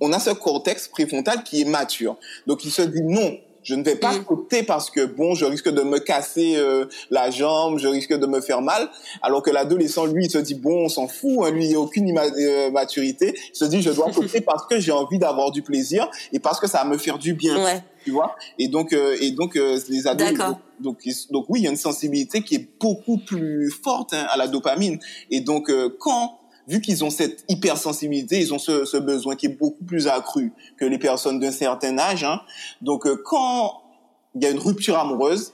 [0.00, 2.16] on a ce cortex préfrontal qui est mature.
[2.46, 4.24] Donc il se dit non, je ne vais pas mm.
[4.28, 8.26] sauter parce que bon, je risque de me casser euh, la jambe, je risque de
[8.26, 8.88] me faire mal.
[9.22, 11.80] Alors que l'adolescent, lui, il se dit bon, on s'en fout, hein, lui, il a
[11.80, 13.34] aucune euh, maturité.
[13.34, 16.60] Il se dit je dois sauter parce que j'ai envie d'avoir du plaisir et parce
[16.60, 17.56] que ça va me faire du bien.
[17.56, 17.82] Ouais.
[18.04, 18.36] Tu vois?
[18.58, 20.28] Et donc, euh, et donc les ados.
[20.80, 20.98] Donc,
[21.30, 24.46] donc oui, il y a une sensibilité qui est beaucoup plus forte hein, à la
[24.46, 24.98] dopamine.
[25.30, 29.56] Et donc quand vu qu'ils ont cette hypersensibilité, ils ont ce, ce, besoin qui est
[29.56, 32.24] beaucoup plus accru que les personnes d'un certain âge.
[32.24, 32.40] Hein.
[32.80, 33.82] Donc, euh, quand
[34.34, 35.52] il y a une rupture amoureuse,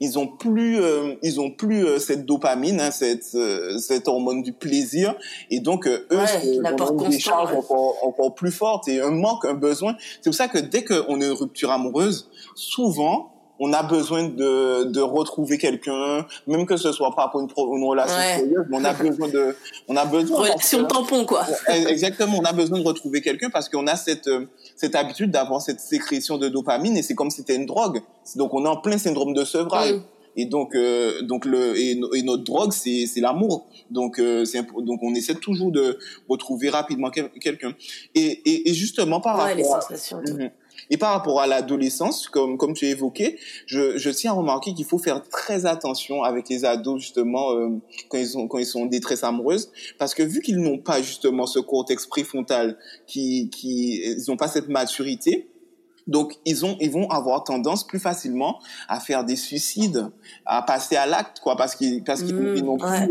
[0.00, 3.36] ils ont plus, euh, ils ont plus euh, cette dopamine, hein, cette,
[3.78, 5.14] cette hormone du plaisir,
[5.50, 9.96] et donc eux, ont des charges encore, encore plus fortes et un manque, un besoin.
[10.20, 13.31] C'est pour ça que dès qu'on a une rupture amoureuse, souvent
[13.64, 17.84] on a besoin de, de retrouver quelqu'un, même que ce soit pas pour une, une
[17.84, 20.40] relation sérieuse, mais on a besoin de, on a besoin.
[20.40, 21.46] Relation tampon, quoi.
[21.68, 24.28] Exactement, on a besoin de retrouver quelqu'un parce qu'on a cette,
[24.74, 28.02] cette habitude d'avoir cette sécrétion de dopamine et c'est comme si c'était une drogue.
[28.34, 29.92] Donc on est en plein syndrome de sevrage.
[29.92, 30.02] Mm.
[30.34, 31.94] Et donc, euh, donc le et,
[32.24, 33.66] notre drogue, c'est c'est l'amour.
[33.90, 35.98] Donc, euh, c'est donc on essaie toujours de
[36.28, 37.74] retrouver rapidement quelqu'un.
[38.14, 39.56] Et, et, et justement par ouais, rapport.
[39.56, 40.22] Les sensations.
[40.26, 40.50] Mhm.
[40.90, 44.74] Et par rapport à l'adolescence, comme comme tu as évoqué, je, je tiens à remarquer
[44.74, 47.68] qu'il faut faire très attention avec les ados justement euh,
[48.08, 51.02] quand ils sont quand ils sont en détresse amoureuse, parce que vu qu'ils n'ont pas
[51.02, 55.48] justement ce cortex préfrontal, qui qui ils n'ont pas cette maturité,
[56.06, 60.10] donc ils ont ils vont avoir tendance plus facilement à faire des suicides,
[60.46, 63.08] à passer à l'acte quoi, parce qu'ils parce qu'ils mmh, n'ont plus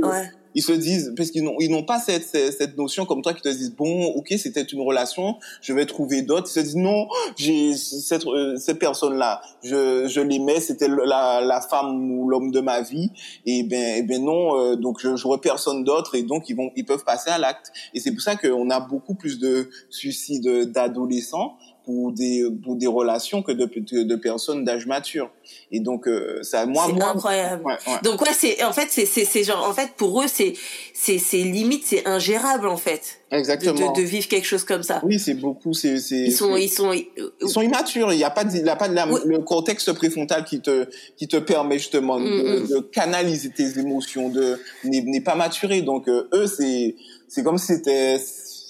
[0.56, 3.42] ils se disent parce qu'ils n'ont ils n'ont pas cette, cette, notion comme toi qui
[3.42, 6.48] te disent bon ok c'était une relation je vais trouver d'autres.
[6.50, 11.42] Ils se disent non j'ai cette euh, cette personne là je je l'aimais c'était la
[11.42, 13.12] la femme ou l'homme de ma vie.
[13.46, 16.72] Et ben et ben non euh, donc je j'aurai personne d'autre et donc ils vont
[16.76, 17.72] ils peuvent passer à l'acte.
[17.94, 21.58] Et c'est pour ça qu'on a beaucoup plus de suicides d'adolescents
[21.92, 23.70] pour des pour des relations que de
[24.04, 25.30] de, personnes d'âge mature.
[25.72, 27.64] Et donc euh, ça moi c'est incroyable.
[28.04, 30.54] donc ouais c'est en fait c'est c'est genre en fait pour eux c'est
[30.94, 33.92] c'est c'est limite c'est ingérable en fait exactement.
[33.92, 35.02] de, de, vivre quelque chose comme ça.
[35.04, 38.14] Oui c'est beaucoup c'est ils sont ils sont ils sont immatures.
[38.14, 40.88] Il y a pas de, il y a pas de le contexte préfrontal qui te
[41.18, 42.68] qui te permet justement de, mm, mm.
[42.68, 45.82] de, canaliser tes émotions de n'est pas maturé.
[45.82, 46.96] Donc euh, eux c'est
[47.28, 48.20] c'est comme si c'était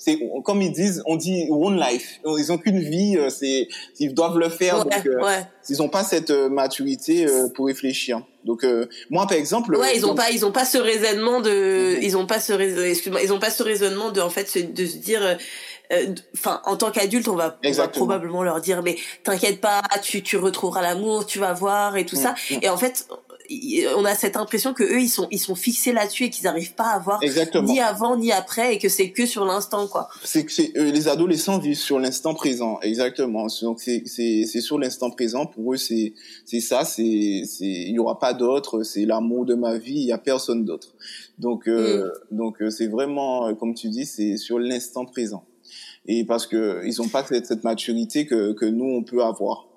[0.04, 2.20] c'est comme ils disent, on dit one life.
[2.26, 3.68] Ils ont qu'une vie, euh, c'est
[4.00, 4.84] ils doivent le faire.
[4.84, 8.24] donc, euh, ils n'ont pas cette euh, maturité pour réfléchir.
[8.44, 8.66] Donc
[9.12, 9.76] moi par exemple.
[9.76, 12.00] Ouais, ils ont pas ils ont pas ce raisonnement de mhm.
[12.02, 14.98] ils ont pas ce excuse-moi ils ont pas ce raisonnement de en fait de se
[14.98, 15.38] dire
[16.34, 17.60] enfin en tant qu'adulte on va,
[17.94, 22.16] probablement leur dire mais t'inquiète pas tu tu retrouveras l'amour tu vas voir et tout
[22.16, 22.60] ça mhm.
[22.64, 23.08] et en fait
[23.96, 26.76] on a cette impression que eux ils sont ils sont fixés là-dessus et qu'ils n'arrivent
[26.76, 27.20] pas à voir
[27.64, 30.10] ni avant ni après et que c'est que sur l'instant quoi.
[30.24, 33.48] C'est que euh, les adolescents vivent sur l'instant présent exactement.
[33.62, 36.14] Donc c'est c'est c'est sur l'instant présent pour eux c'est
[36.46, 40.06] c'est ça c'est c'est il y aura pas d'autre c'est l'amour de ma vie il
[40.06, 40.96] y a personne d'autre.
[41.38, 42.38] Donc euh, mm.
[42.38, 45.44] donc euh, c'est vraiment comme tu dis c'est sur l'instant présent
[46.06, 49.70] et parce que ils ont pas cette, cette maturité que que nous on peut avoir.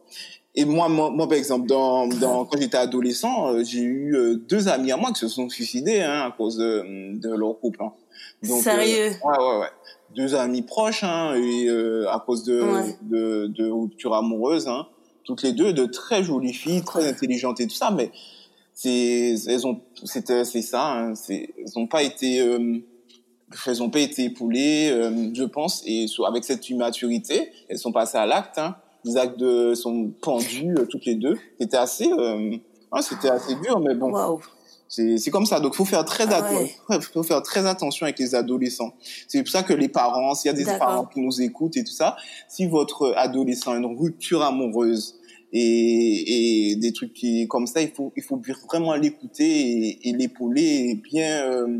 [0.56, 4.68] Et moi, moi, par exemple, dans, dans, quand j'étais adolescent, euh, j'ai eu euh, deux
[4.68, 7.82] amis à moi qui se sont suicidés hein, à cause de, de leur couple.
[7.82, 7.92] Hein.
[8.44, 9.10] Donc, Sérieux?
[9.10, 9.66] euh, Ouais, ouais, ouais.
[10.14, 11.68] Deux amis proches, hein, et
[12.08, 12.62] à cause de,
[13.02, 14.86] de, de rupture amoureuse, hein.
[15.24, 18.12] toutes les deux, de très jolies filles, très intelligentes et tout ça, mais
[18.74, 22.36] c'est, elles ont, c'est, c'est ça, hein, c'est, elles n'ont pas été,
[23.66, 24.90] elles ont pas été époulées,
[25.34, 28.58] je pense, et avec cette immaturité, elles sont passées à l'acte.
[28.58, 31.36] Hein les actes de, sont pendus euh, toutes les deux.
[31.60, 32.56] C'était assez, euh,
[33.00, 34.38] c'était assez dur, mais bon.
[34.88, 35.58] C'est comme ça.
[35.58, 38.94] Donc, faut faire très ah faut faire très attention avec les adolescents.
[39.26, 41.82] C'est pour ça que les parents, s'il y a des parents qui nous écoutent et
[41.84, 42.16] tout ça,
[42.48, 45.16] si votre adolescent a une rupture amoureuse
[45.52, 50.12] et, et des trucs qui comme ça, il faut il faut vraiment l'écouter et, et
[50.12, 51.78] l'épauler et bien euh,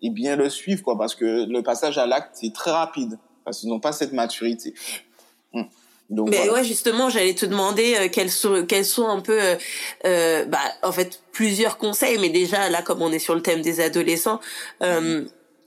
[0.00, 3.18] et bien le suivre quoi, parce que le passage à l'acte c'est très rapide.
[3.44, 4.74] parce qu'ils n'ont pas cette maturité.
[6.10, 9.56] Donc, mais ouais, justement, j'allais te demander euh, quels sont quels sont un peu, euh,
[10.04, 12.18] euh, bah, en fait, plusieurs conseils.
[12.18, 14.40] Mais déjà là, comme on est sur le thème des adolescents,
[14.82, 15.24] euh,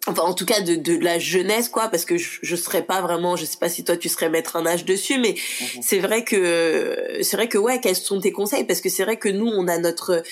[0.08, 3.02] enfin en tout cas de, de la jeunesse quoi parce que je, je serais pas
[3.02, 5.82] vraiment je sais pas si toi tu serais mettre un âge dessus mais mhm.
[5.82, 8.64] c'est vrai que c'est vrai que ouais quels sont tes conseils?
[8.64, 10.24] Parce que c'est vrai que nous on a notre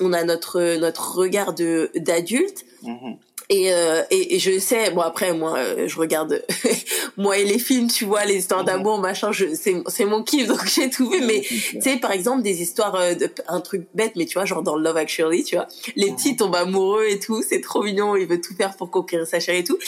[0.00, 3.16] on a notre notre regard de d'adulte mhm.
[3.50, 6.42] Et, euh, et, et, je sais, bon après moi euh, je regarde
[7.18, 10.66] moi et les films, tu vois, les histoires d'amour, machin, c'est c'est mon kiff donc
[10.66, 11.20] j'ai tout vu.
[11.26, 14.46] Mais tu sais par exemple des histoires, euh, de, un truc bête, mais tu vois
[14.46, 18.16] genre dans Love Actually, tu vois, les petits tombent amoureux et tout, c'est trop mignon,
[18.16, 19.78] il veut tout faire pour conquérir sa chérie et tout.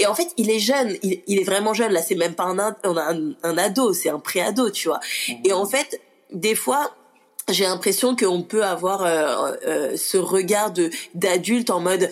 [0.00, 1.92] Et en fait il est jeune, il, il est vraiment jeune.
[1.92, 4.98] Là c'est même pas un on a un, un ado, c'est un pré-ado, tu vois.
[5.44, 6.00] Et en fait
[6.32, 6.92] des fois
[7.50, 12.10] j'ai l'impression qu'on peut avoir euh, euh, ce regard de d'adulte en mode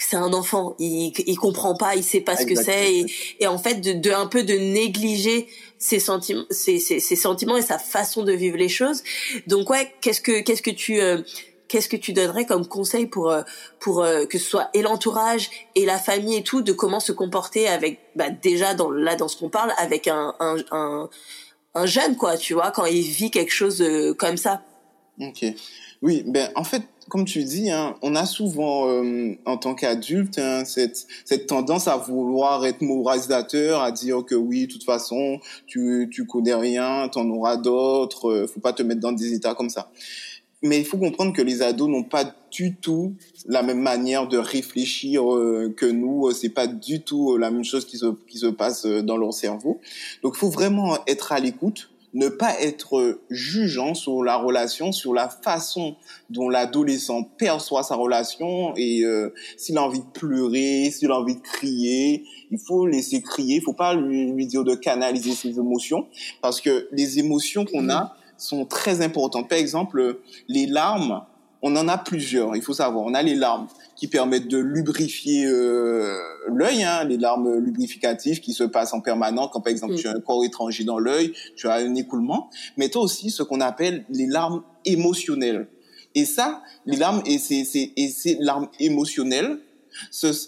[0.00, 3.06] c'est un enfant, il, il comprend pas, il sait pas ce que c'est et,
[3.40, 5.46] et, en fait de, de, un peu de négliger
[5.78, 9.02] ses sentiments, ses, ses, ses, sentiments et sa façon de vivre les choses.
[9.46, 11.18] Donc ouais, qu'est-ce que qu'est-ce que tu euh,
[11.68, 13.42] qu'est-ce que tu donnerais comme conseil pour euh,
[13.78, 17.12] pour euh, que ce soit et l'entourage et la famille et tout de comment se
[17.12, 21.10] comporter avec bah déjà dans là dans ce qu'on parle avec un, un un,
[21.74, 23.84] un jeune quoi, tu vois, quand il vit quelque chose
[24.18, 24.62] comme ça?
[25.20, 25.44] Ok.
[26.02, 30.38] Oui, ben en fait comme tu dis, hein, on a souvent, euh, en tant qu'adulte,
[30.38, 35.40] hein, cette, cette tendance à vouloir être moralisateur, à dire que oui, de toute façon,
[35.66, 39.54] tu, tu connais rien, t'en auras d'autres, euh, faut pas te mettre dans des états
[39.54, 39.90] comme ça.
[40.62, 43.14] Mais il faut comprendre que les ados n'ont pas du tout
[43.46, 46.30] la même manière de réfléchir euh, que nous.
[46.32, 49.80] C'est pas du tout la même chose qui se, qui se passe dans leur cerveau.
[50.22, 55.14] Donc, il faut vraiment être à l'écoute ne pas être jugeant sur la relation, sur
[55.14, 55.96] la façon
[56.28, 61.36] dont l'adolescent perçoit sa relation et euh, s'il a envie de pleurer, s'il a envie
[61.36, 65.58] de crier, il faut laisser crier, il faut pas lui, lui dire de canaliser ses
[65.58, 66.06] émotions
[66.40, 69.48] parce que les émotions qu'on a sont très importantes.
[69.48, 71.22] Par exemple, les larmes,
[71.62, 73.04] on en a plusieurs, il faut savoir.
[73.04, 76.16] On a les larmes qui permettent de lubrifier euh,
[76.48, 80.12] l'œil, hein, les larmes lubrificatives qui se passent en permanence quand par exemple tu as
[80.12, 84.04] un corps étranger dans l'œil, tu as un écoulement, mais toi aussi ce qu'on appelle
[84.08, 85.68] les larmes émotionnelles.
[86.14, 89.58] Et ça, les larmes et ces, larmes émotionnelles,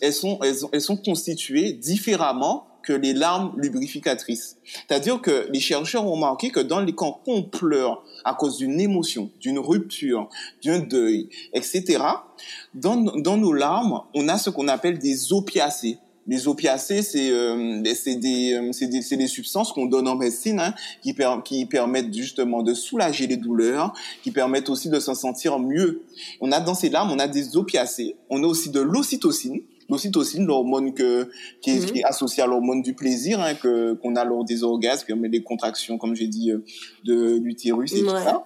[0.01, 0.41] elles sont,
[0.73, 4.57] elles sont constituées différemment que les larmes lubrificatrices.
[4.65, 8.81] C'est-à-dire que les chercheurs ont remarqué que dans les camps qu'on pleure à cause d'une
[8.81, 10.29] émotion, d'une rupture,
[10.65, 11.99] d'un deuil, etc.,
[12.75, 15.99] dans, dans nos larmes, on a ce qu'on appelle des opiacés.
[16.29, 21.17] Les opiacés, c'est euh, des, euh, des, des substances qu'on donne en médecine hein, qui,
[21.45, 23.93] qui permettent justement de soulager les douleurs,
[24.23, 26.03] qui permettent aussi de s'en sentir mieux.
[26.41, 29.63] On a dans ces larmes, on a des opiacés, on a aussi de l'ocytocine,
[29.93, 34.17] l'ocytocine, l'hormone que, qui, est, qui est associée à l'hormone du plaisir, hein, que, qu'on
[34.17, 36.65] a lors des orgasmes, mais des contractions, comme j'ai dit, euh,
[37.05, 38.45] de l'utérus et tout ça.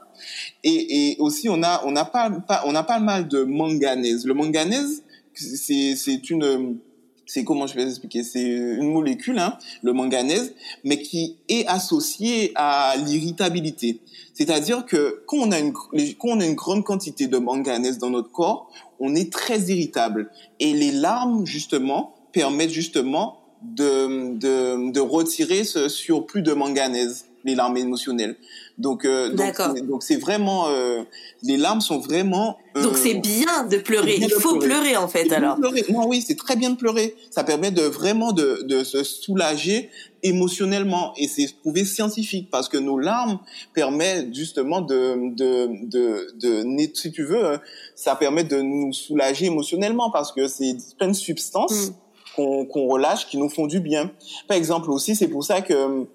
[0.65, 4.27] Et, et aussi, on a, on a pas, pas, on a pas mal de manganèse.
[4.27, 5.05] Le manganèse,
[5.35, 6.79] c'est, c'est une,
[7.27, 12.53] c'est comment je vais expliquer, c'est une molécule, hein, le manganèse, mais qui est associée
[12.55, 14.01] à l'irritabilité.
[14.33, 18.11] C'est-à-dire que quand on a une, quand on a une grande quantité de manganèse dans
[18.11, 20.31] notre corps, on est très irritable.
[20.61, 27.55] Et les larmes, justement, permettent justement de, de, de retirer ce surplus de manganèse, les
[27.55, 28.37] larmes émotionnelles.
[28.79, 31.03] Donc, euh, donc, c'est vraiment, euh,
[31.43, 32.59] les larmes sont vraiment.
[32.77, 34.19] Euh, donc c'est bien de pleurer.
[34.21, 34.97] Il faut pleurer.
[34.97, 35.57] en fait alors.
[35.57, 35.85] Pleurer.
[35.89, 37.15] Non, oui, c'est très bien de pleurer.
[37.31, 39.89] Ça permet de vraiment de, de se soulager
[40.23, 43.39] émotionnellement et c'est prouvé scientifique parce que nos larmes
[43.73, 47.59] permettent justement de de de, de, si tu veux,
[47.95, 51.89] ça permet de nous soulager émotionnellement parce que c'est plein de substances.
[51.89, 51.95] Mm.
[52.37, 54.11] qu'on qu'on relâche qui nous font du bien.
[54.49, 56.07] Par exemple aussi, c'est pour ça que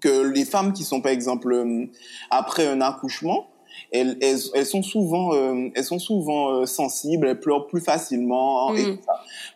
[0.00, 1.86] que les femmes qui sont par exemple euh,
[2.30, 3.48] après un accouchement,
[3.92, 8.74] elles, elles, elles sont souvent, euh, elles sont souvent euh, sensibles, elles pleurent plus facilement.
[8.74, 8.98] Et mm.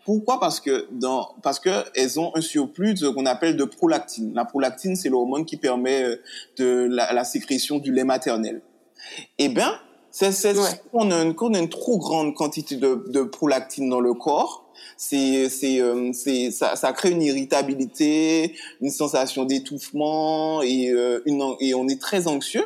[0.04, 0.40] Pourquoi?
[0.40, 4.32] Parce que dans, parce que elles ont un surplus de ce qu'on appelle de prolactine.
[4.34, 6.04] La prolactine, c'est l'hormone qui permet
[6.56, 8.62] de la, la, sécrétion du lait maternel.
[9.38, 9.74] Eh ben,
[10.10, 10.54] c'est, c'est,
[10.92, 14.70] on, a une, on a une trop grande quantité de, de prolactine dans le corps,
[14.96, 21.42] c'est c'est euh, c'est ça, ça crée une irritabilité, une sensation d'étouffement et euh, une
[21.60, 22.64] et on est très anxieux.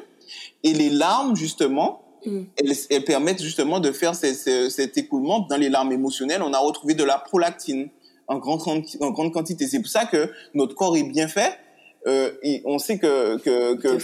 [0.62, 2.42] Et les larmes justement, mm.
[2.56, 6.42] elles, elles, permettent justement de faire cet écoulement dans les larmes émotionnelles.
[6.42, 7.88] On a retrouvé de la prolactine
[8.28, 8.62] en grande
[9.00, 9.66] en grande quantité.
[9.66, 11.58] C'est pour ça que notre corps est bien fait
[12.06, 12.30] euh,
[12.64, 13.98] on sait que que que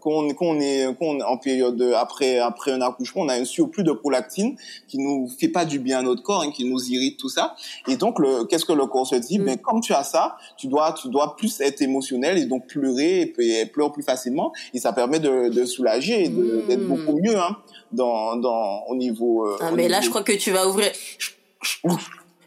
[0.00, 3.92] qu'on qu'on est qu'on en période après après un accouchement, on a un surplus de
[3.92, 4.56] prolactine
[4.88, 7.54] qui nous fait pas du bien à notre corps, hein, qui nous irrite tout ça.
[7.88, 9.38] Et donc le qu'est-ce que le corps se dit?
[9.38, 9.44] Mm.
[9.44, 13.32] Ben comme tu as ça, tu dois tu dois plus être émotionnel et donc pleurer
[13.38, 16.88] et, et pleure plus facilement et ça permet de, de soulager et d'être mm.
[16.88, 17.56] beaucoup mieux hein,
[17.92, 19.46] dans dans au niveau.
[19.46, 20.90] Euh, ah mais là je crois que tu vas ouvrir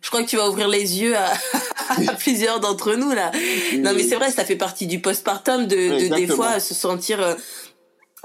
[0.05, 1.33] je crois que tu vas ouvrir les yeux à,
[2.19, 3.31] plusieurs d'entre nous là.
[3.77, 7.21] Non mais c'est vrai, ça fait partie du postpartum de, de des fois se sentir
[7.21, 7.35] euh,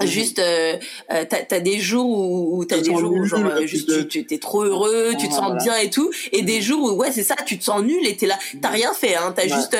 [0.05, 0.11] mhm.
[0.11, 0.77] juste euh,
[1.11, 4.37] euh, t'as as des jours où, t'as des jours où genre euh, juste tu t'es
[4.37, 6.11] trop heureux tu te sens bien et tout.
[6.31, 8.37] Et des jours où ouais c'est ça tu te sens nul et t'es là.
[8.61, 9.33] T'as rien fait hein.
[9.35, 9.77] T'as juste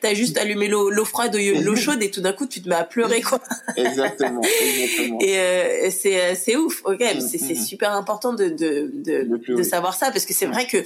[0.00, 2.74] t'as juste allumé l'eau l'eau froide l'eau chaude et tout d'un coup tu te mets
[2.74, 3.40] à pleurer quoi.
[3.76, 5.18] Exactement, exactement.
[5.20, 6.82] et c'est c'est ouf.
[6.84, 10.66] Ok c'est c'est super important de de de, de savoir ça parce que c'est vrai
[10.66, 10.78] que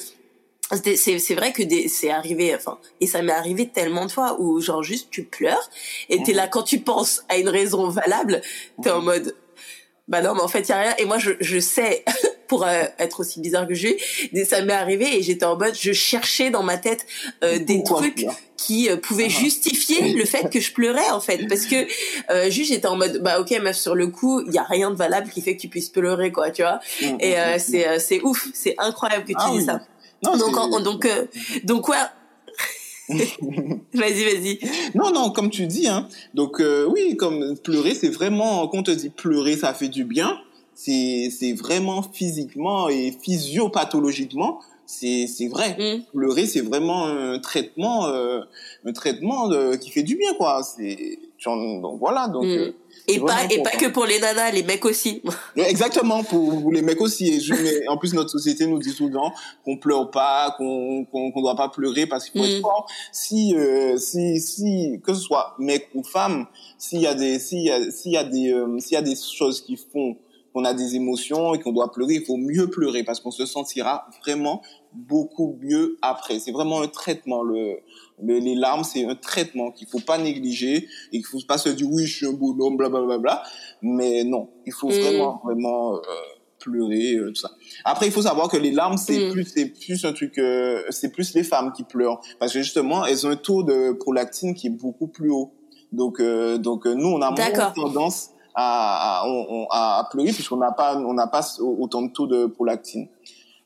[0.72, 4.82] c'est vrai que c'est arrivé enfin et ça m'est arrivé tellement de fois où genre
[4.82, 5.70] juste tu pleures
[6.08, 8.42] et t'es là quand tu penses à une raison valable
[8.82, 9.34] t'es en mode
[10.08, 10.94] bah non mais en fait y a rien.
[10.98, 12.04] Et moi je je sais
[12.48, 15.74] pour euh, être aussi bizarre que je suis ça m'est arrivé et j'étais en mode
[15.74, 17.06] je cherchais dans ma tête
[17.42, 18.24] euh, des trucs
[18.56, 19.40] qui euh, pouvaient ah.
[19.40, 21.46] justifier le fait que je pleurais en fait.
[21.48, 21.86] Parce que
[22.50, 24.96] juste j'étais en mode bah ok meuf sur le coup il y a rien de
[24.96, 26.78] valable qui fait que tu puisses pleurer quoi tu vois?
[27.02, 29.80] Mm, et mm, mm, c'est c'est ouf c'est incroyable que tu ah dis ça
[30.22, 31.26] non, donc, donc, euh,
[31.64, 31.96] donc ouais.
[33.94, 34.58] vas-y, vas-y.
[34.94, 36.08] Non, non, comme tu dis, hein.
[36.34, 40.04] Donc euh, oui, comme pleurer, c'est vraiment quand on te dit pleurer, ça fait du
[40.04, 40.40] bien.
[40.74, 45.76] C'est c'est vraiment physiquement et physiopathologiquement, c'est c'est vrai.
[45.78, 46.02] Mm.
[46.12, 48.40] Pleurer, c'est vraiment un traitement, euh,
[48.84, 50.62] un traitement de, qui fait du bien, quoi.
[50.62, 52.44] C'est donc voilà, donc.
[52.44, 52.72] Mm.
[53.08, 55.22] Et pas, et pas que pour les nanas, les mecs aussi.
[55.56, 57.28] Exactement, pour, les mecs aussi.
[57.28, 59.32] Et je, mais en plus, notre société nous dit souvent
[59.64, 62.62] qu'on pleure pas, qu'on qu'on doit pas pleurer parce qu'il faut être mm.
[62.62, 62.88] fort.
[63.12, 66.46] Si, euh, si, si, que ce soit mec ou femme,
[66.78, 69.02] s'il y a des, s'il y a, s'il y a des, euh, s'il y a
[69.02, 70.16] des choses qui font
[70.52, 73.44] qu'on a des émotions et qu'on doit pleurer, il faut mieux pleurer parce qu'on se
[73.44, 74.62] sentira vraiment
[74.96, 76.38] beaucoup mieux après.
[76.38, 77.42] C'est vraiment un traitement.
[77.42, 77.78] Le,
[78.22, 81.86] les larmes, c'est un traitement qu'il faut pas négliger et qu'il faut pas se dire
[81.90, 83.18] oui, je suis un bonhomme, blablabla.
[83.18, 83.42] Bla, bla,
[83.82, 84.92] mais non, il faut mm.
[84.92, 86.00] vraiment, vraiment euh,
[86.58, 87.50] pleurer, euh, tout ça.
[87.84, 89.32] Après, il faut savoir que les larmes, c'est mm.
[89.32, 93.04] plus, c'est plus un truc, euh, c'est plus les femmes qui pleurent parce que justement,
[93.04, 95.52] elles ont un taux de prolactine qui est beaucoup plus haut.
[95.92, 99.22] Donc, donc nous, on a moins tendance à,
[99.70, 103.08] à, à pleurer puisqu'on n'a pas, on n'a pas autant de taux de prolactine.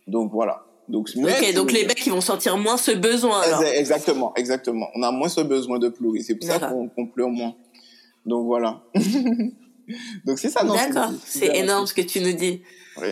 [0.06, 0.64] Donc voilà.
[0.90, 3.40] Donc, ok, donc les mecs ils vont sentir moins ce besoin.
[3.40, 3.62] Alors.
[3.62, 4.88] Exactement, exactement.
[4.96, 6.20] On a moins ce besoin de pleurer.
[6.22, 7.54] C'est pour ça qu'on pleure moins.
[8.26, 8.82] Donc voilà.
[10.24, 10.64] donc c'est ça.
[10.64, 12.62] D'accord, c'est énorme ce que tu nous dis.
[13.00, 13.08] Oui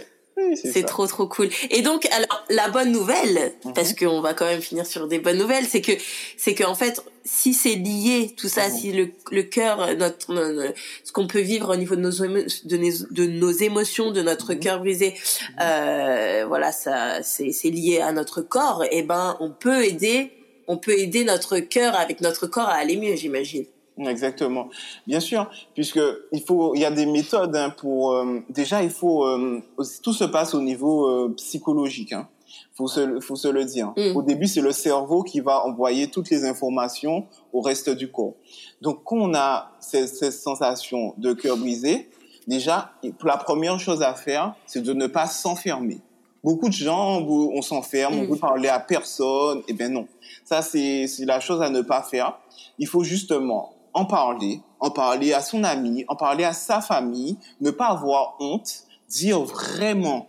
[0.55, 1.49] c'est trop trop cool.
[1.71, 3.73] Et donc alors la bonne nouvelle mhm.
[3.75, 5.93] parce qu'on va quand même finir sur des bonnes nouvelles, c'est que
[6.37, 8.75] c'est que en fait si c'est lié tout ça, mhm.
[8.75, 10.75] si le le cœur notre,
[11.05, 14.55] ce qu'on peut vivre au niveau de nos de nos, de nos émotions, de notre
[14.55, 14.61] mhm.
[14.61, 15.15] cœur brisé,
[15.61, 20.33] euh, voilà ça c'est c'est lié à notre corps, et eh ben on peut aider
[20.69, 23.65] on peut aider notre cœur avec notre corps à aller mieux, j'imagine.
[24.07, 24.69] Exactement,
[25.07, 26.01] bien sûr, puisque
[26.33, 28.13] il faut, il y a des méthodes hein, pour.
[28.13, 29.61] Euh, déjà, il faut euh,
[30.03, 32.13] tout se passe au niveau euh, psychologique.
[32.13, 32.29] Hein.
[32.75, 33.93] Faut se, faut se le dire.
[33.97, 34.17] Mm.
[34.17, 38.35] Au début, c'est le cerveau qui va envoyer toutes les informations au reste du corps.
[38.81, 42.09] Donc, quand on a cette, cette sensation de cœur brisé,
[42.47, 42.93] déjà,
[43.25, 46.01] la première chose à faire, c'est de ne pas s'enfermer.
[46.45, 48.31] Beaucoup de gens, on s'enferme, on mm.
[48.31, 49.63] veut parler à personne.
[49.67, 50.07] Eh bien non,
[50.45, 52.39] ça c'est la chose à ne pas faire.
[52.79, 57.39] Il faut justement en parler, en parler à son ami, en parler à sa famille,
[57.61, 60.27] ne pas avoir honte, dire vraiment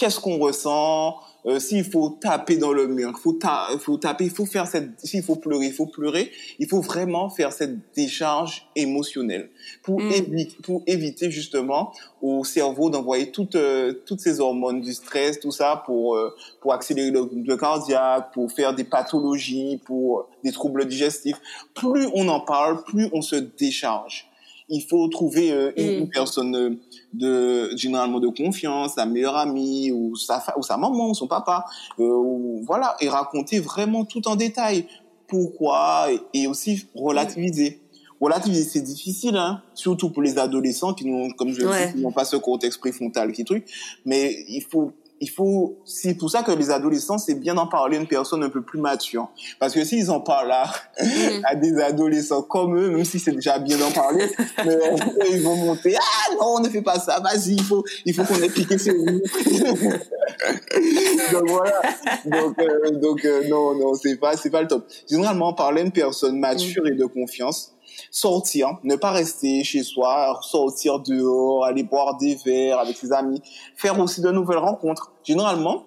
[0.00, 3.38] qu'est-ce qu'on ressent, euh, s'il faut taper dans le mur, faut,
[3.80, 7.28] faut taper, il faut faire cette, s'il faut pleurer, il faut pleurer, il faut vraiment
[7.28, 9.50] faire cette décharge émotionnelle
[9.82, 10.12] pour, mm.
[10.12, 11.92] éviter, pour éviter justement
[12.22, 16.72] au cerveau d'envoyer toutes, euh, toutes ces hormones du stress, tout ça pour, euh, pour
[16.72, 21.40] accélérer le, le cardiaque, pour faire des pathologies, pour des troubles digestifs.
[21.74, 24.29] Plus on en parle, plus on se décharge
[24.70, 26.10] il faut trouver euh, une, mm.
[26.10, 26.70] personne euh,
[27.12, 31.64] de généralement de confiance, sa meilleure amie ou sa ou sa maman ou son papa,
[31.98, 34.86] euh, ou, voilà, et raconter vraiment tout en détail
[35.26, 37.80] pourquoi et, aussi relativiser.
[38.20, 42.12] Relativiser, c'est difficile, hein, surtout pour les adolescents qui n'ont, comme je le dis, n'ont
[42.12, 43.64] pas ce cortex préfrontal qui truc,
[44.04, 47.98] mais il faut il faut, c'est pour ça que les adolescents, c'est bien d'en parler
[47.98, 49.28] à une personne un peu plus mature.
[49.58, 50.64] Parce que s'ils en parlent à,
[51.02, 51.44] mm.
[51.44, 54.24] à des adolescents comme eux, même si c'est déjà bien d'en parler,
[54.64, 54.78] mais,
[55.30, 58.24] ils vont monter, ah non, on ne fait pas ça, vas-y, il faut, il faut
[58.24, 59.04] qu'on ait piqué sur vous.
[61.32, 61.82] donc voilà.
[62.24, 64.86] Donc, euh, donc euh, non, non, c'est pas, c'est pas le top.
[65.08, 67.74] Généralement, parler à une personne mature et de confiance,
[68.10, 73.40] sortir, ne pas rester chez soi, sortir dehors, aller boire des verres avec ses amis,
[73.76, 75.12] faire aussi de nouvelles rencontres.
[75.24, 75.84] Généralement,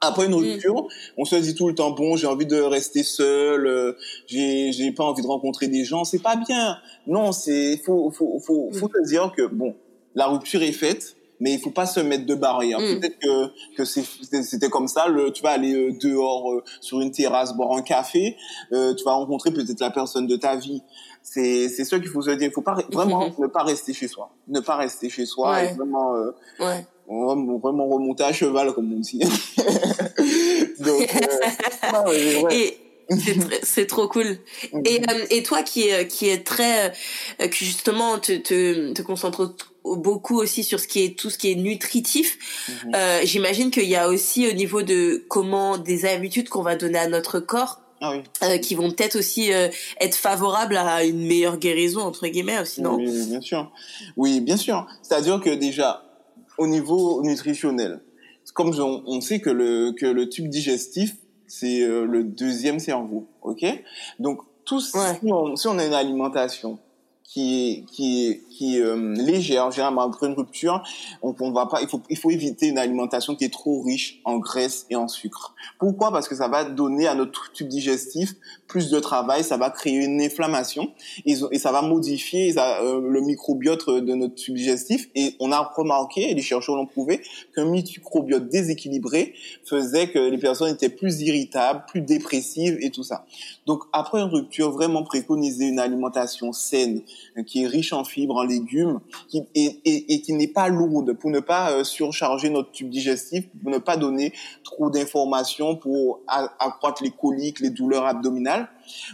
[0.00, 0.52] après une mm.
[0.52, 0.86] rupture,
[1.16, 3.96] on se dit tout le temps bon, j'ai envie de rester seul, euh,
[4.26, 6.78] j'ai j'ai pas envie de rencontrer des gens, c'est pas bien.
[7.06, 9.04] Non, c'est faut faut faut faut mm.
[9.04, 9.74] se dire que bon,
[10.14, 12.80] la rupture est faite, mais il faut pas se mettre de barrière.
[12.80, 13.00] Mm.
[13.00, 15.08] Peut-être que que c'était comme ça.
[15.08, 18.36] Le, tu vas aller euh, dehors euh, sur une terrasse boire un café,
[18.72, 20.82] euh, tu vas rencontrer peut-être la personne de ta vie.
[21.30, 22.48] C'est c'est ce qu'il faut se dire.
[22.48, 23.42] Il faut pas vraiment mm-hmm.
[23.42, 25.64] ne pas rester chez soi, ne pas rester chez soi.
[25.64, 26.14] Et vraiment
[26.60, 29.20] ouais vraiment remonter à cheval, comme on dit.
[30.80, 31.14] Donc,
[31.94, 32.78] euh, Et
[33.62, 34.38] c'est trop cool.
[34.72, 34.82] Mhm.
[34.84, 36.94] Et, euh, et toi qui est qui est très
[37.40, 39.54] euh, qui justement te, te te concentre
[39.84, 42.38] beaucoup aussi sur ce qui est tout ce qui est nutritif.
[42.68, 42.92] Mhm.
[42.94, 46.98] euh, J'imagine qu'il y a aussi au niveau de comment des habitudes qu'on va donner
[46.98, 47.80] à notre corps.
[48.00, 48.22] Ah oui.
[48.44, 53.26] euh, qui vont peut-être aussi être favorables à une meilleure guérison entre guillemets sinon oui,
[53.28, 53.72] bien sûr.
[54.16, 54.86] Oui bien sûr.
[55.02, 56.04] C'est à dire que déjà
[56.58, 58.00] au niveau nutritionnel,
[58.52, 58.74] comme
[59.06, 63.64] on, sait que le, que le tube digestif, c'est euh, le deuxième cerveau, ok?
[64.18, 66.78] Donc, tout, si, on, si on a une alimentation
[67.28, 70.82] qui est qui est qui euh, légère généralement après une rupture
[71.22, 74.20] on, on va pas il faut il faut éviter une alimentation qui est trop riche
[74.24, 75.54] en graisse et en sucre.
[75.78, 76.10] Pourquoi?
[76.10, 78.34] Parce que ça va donner à notre tube digestif
[78.66, 80.92] plus de travail ça va créer une inflammation
[81.26, 85.08] et, ça va modifier euh, le microbiote de notre tube digestif.
[85.14, 87.20] Et on a remarqué et les chercheurs l'ont prouvé
[87.54, 93.26] qu'un microbiote déséquilibré faisait que les personnes étaient plus irritables plus dépressives et tout ça.
[93.66, 97.02] Donc après une rupture vraiment préconiser une alimentation saine
[97.46, 101.12] qui est riche en fibres, en légumes, qui, et, et, et qui n'est pas lourde
[101.14, 104.32] pour ne pas euh, surcharger notre tube digestif, pour ne pas donner
[104.64, 108.68] trop d'informations pour accroître les coliques, les douleurs abdominales.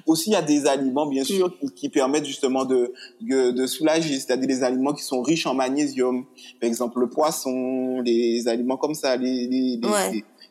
[0.06, 4.46] Aussi, il y a des aliments, bien sûr, qui, permettent justement de, de, soulager, c'est-à-dire
[4.46, 6.24] des aliments qui sont riches en magnésium.
[6.60, 9.80] Par exemple, le poisson, les aliments comme ça, les, les,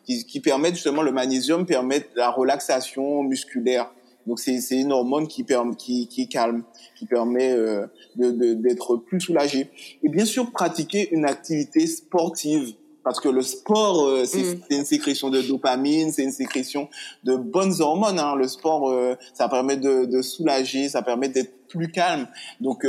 [0.05, 3.91] qui, qui permettent justement, le magnésium permet la relaxation musculaire.
[4.27, 6.63] Donc c'est c'est une hormone qui permet qui qui calme,
[6.95, 9.69] qui permet euh, de d'être plus soulagé.
[10.03, 15.29] Et bien sûr pratiquer une activité sportive parce que le sport euh, c'est une sécrétion
[15.29, 16.89] de dopamine, c'est une sécrétion
[17.23, 18.19] de bonnes hormones.
[18.19, 18.35] Hein.
[18.35, 22.27] Le sport euh, ça permet de de soulager, ça permet d'être plus calme.
[22.61, 22.85] Donc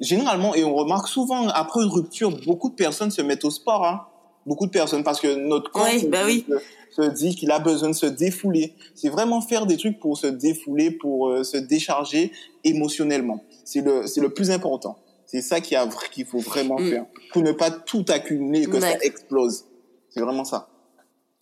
[0.00, 3.86] généralement et on remarque souvent après une rupture beaucoup de personnes se mettent au sport.
[3.86, 4.06] Hein.
[4.46, 6.44] Beaucoup de personnes parce que notre corps bah oui
[6.90, 8.74] se dit qu'il a besoin de se défouler.
[8.94, 12.30] C'est vraiment faire des trucs pour se défouler, pour euh, se décharger
[12.62, 13.42] émotionnellement.
[13.64, 14.96] C'est le, c'est le plus important.
[15.26, 15.78] C'est ça qu'il
[16.12, 16.90] qu'il faut vraiment mm.
[16.90, 19.64] faire pour ne pas tout accumuler que ça explose.
[20.08, 20.68] C'est vraiment ça.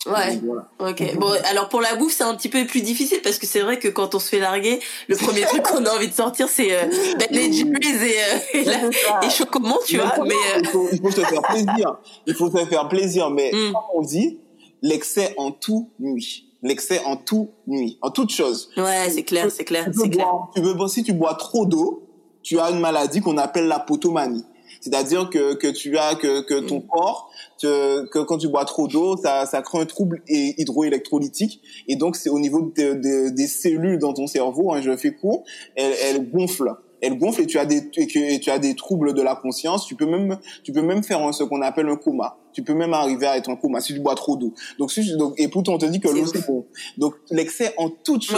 [0.05, 0.39] Ouais.
[0.79, 1.15] Ok.
[1.17, 3.79] Bon, alors pour la bouffe, c'est un petit peu plus difficile parce que c'est vrai
[3.79, 6.73] que quand on se fait larguer, le premier truc qu'on a envie de sortir, c'est
[6.73, 6.83] euh,
[7.19, 10.13] ben, les Jerry's et, euh, et, la, et Chocomont, tu vois.
[10.25, 11.97] Mais euh, il, faut, il, faut, se faire plaisir.
[12.27, 13.71] Il faut se faire plaisir, mais mm.
[13.73, 14.39] comme on dit,
[14.81, 16.49] l'excès en tout nuit.
[16.61, 18.69] L'excès en tout nuit, en toute chose.
[18.77, 20.27] Ouais, c'est clair, c'est clair, c'est clair.
[20.55, 22.07] Tu veux, si tu bois trop d'eau,
[22.41, 24.45] tu as une maladie qu'on appelle la potomanie.
[24.83, 26.87] C'est-à-dire que, que tu as que, que ton mm.
[26.87, 27.31] corps,
[27.61, 32.17] que, que quand tu bois trop d'eau, ça, ça crée un trouble hydroélectrolytique et donc
[32.17, 36.29] c'est au niveau de, des cellules dans ton cerveau, hein, je fais court, elles, elles
[36.29, 39.85] gonflent elle gonfle et tu as des et tu as des troubles de la conscience.
[39.85, 42.37] Tu peux même tu peux même faire ce qu'on appelle un coma.
[42.53, 44.53] Tu peux même arriver à être en coma si tu bois trop d'eau.
[44.79, 46.65] Donc, si, donc et pourtant on te dit que l'eau c'est bon.
[46.97, 48.37] Donc l'excès en toute chose.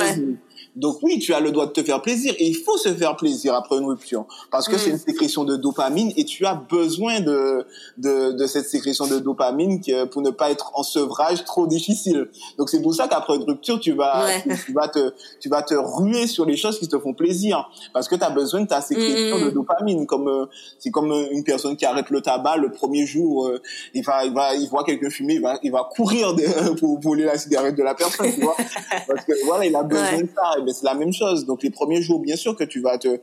[0.76, 3.16] Donc oui, tu as le droit de te faire plaisir et il faut se faire
[3.16, 5.06] plaisir après une rupture parce que c'est une mm.
[5.08, 7.66] sécrétion de dopamine et tu as besoin de
[7.98, 9.80] de, de cette sécrétion de dopamine
[10.12, 12.30] pour ne pas être en sevrage trop difficile.
[12.58, 14.28] Donc c'est pour ça qu'après une rupture, tu vas
[14.66, 18.08] tu, vas te tu vas te ruer sur les choses qui te font plaisir parce
[18.08, 19.54] que tu as besoin de ta sécrétion de mm.
[19.54, 20.46] dopamine comme euh,
[20.80, 23.62] c'est comme euh, une personne qui arrête le tabac le premier jour, euh,
[23.94, 27.00] il va il va il voit quelqu'un fumer, il va il va courir de, pour
[27.00, 28.56] voler la cigarette de la personne, tu vois
[29.08, 31.46] parce que voilà, il a besoin de ça c'est la même chose.
[31.46, 33.18] Donc les premiers jours, bien sûr que tu vas te,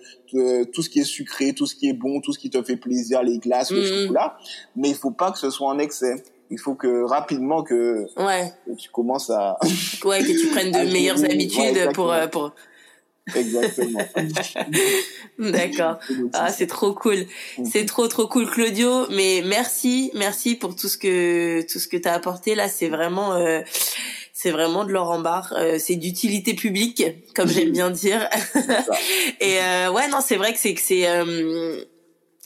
[0.64, 2.76] tout ce qui est sucré, tout ce qui est bon, tout ce qui te fait
[2.76, 4.03] plaisir, les glaces, le mm-hmm.
[4.03, 4.36] chocolat,
[4.76, 6.22] mais il faut pas que ce soit en excès.
[6.51, 8.53] Il faut que rapidement que, ouais.
[8.76, 9.57] tu commences à
[10.05, 12.53] ouais que tu prennes de meilleures habitudes pour euh, pour
[13.36, 14.01] Exactement.
[15.38, 15.99] D'accord.
[16.32, 17.14] Ah, c'est trop cool.
[17.14, 17.70] Mm-hmm.
[17.70, 21.97] C'est trop trop cool Claudio, mais merci, merci pour tout ce que tout ce que
[21.97, 23.61] tu as apporté là, c'est vraiment euh,
[24.43, 25.55] c'est vraiment de l'or en barre.
[25.57, 27.05] Euh, c'est d'utilité publique,
[27.36, 28.28] comme j'aime bien dire.
[29.40, 31.84] et euh, ouais, non, c'est vrai que c'est que c'est euh,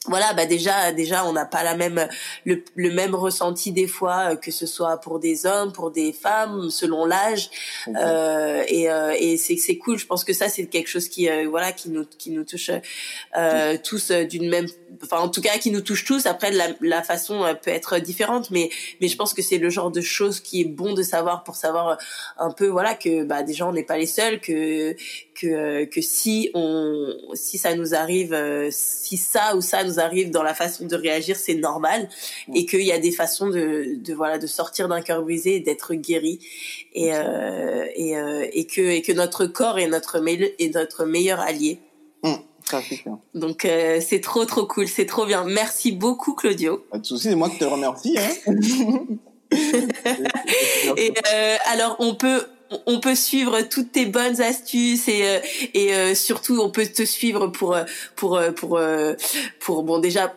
[0.09, 2.09] voilà bah déjà déjà on n'a pas la même
[2.45, 6.13] le, le, même ressenti des fois euh, que ce soit pour des hommes pour des
[6.13, 7.51] femmes selon l'âge.
[7.89, 9.99] Euh, et, euh, et c'est c'est cool.
[9.99, 12.71] Je pense que ça c'est quelque chose qui euh, voilà qui nous qui nous touche
[13.37, 14.67] euh, tous d'une même
[15.03, 16.27] enfin en tout cas qui nous touche tous.
[16.27, 19.91] Après la, la façon peut être différente mais mais je pense que c'est le genre
[19.91, 21.99] de choses qui est bon de savoir pour savoir
[22.39, 24.95] un peu voilà que bah déjà on n'est pas les seuls que
[25.39, 28.37] que que si on si ça nous arrive
[28.71, 32.09] si ça ou ça nous arrive dans la façon de réagir, c'est normal,
[32.55, 35.61] et qu'il y a des façons de, de voilà de sortir d'un cœur brisé et
[35.61, 36.41] d'être guéri,
[36.95, 41.41] et euh, et, euh, et que et que notre corps est notre est notre meilleur
[41.41, 41.79] allié.
[42.23, 42.35] Mmh,
[43.35, 45.45] Donc euh, c'est trop trop cool, c'est trop bien.
[45.45, 46.85] Merci beaucoup Claudio.
[46.91, 48.17] Pas de souci, c'est moi qui te remercie.
[48.19, 48.47] Hein
[50.97, 52.47] et euh, alors on peut
[52.87, 55.39] on peut suivre toutes tes bonnes astuces et euh,
[55.75, 58.81] et euh, surtout on peut te suivre pour euh, pour pour
[59.61, 60.35] pour bon déjà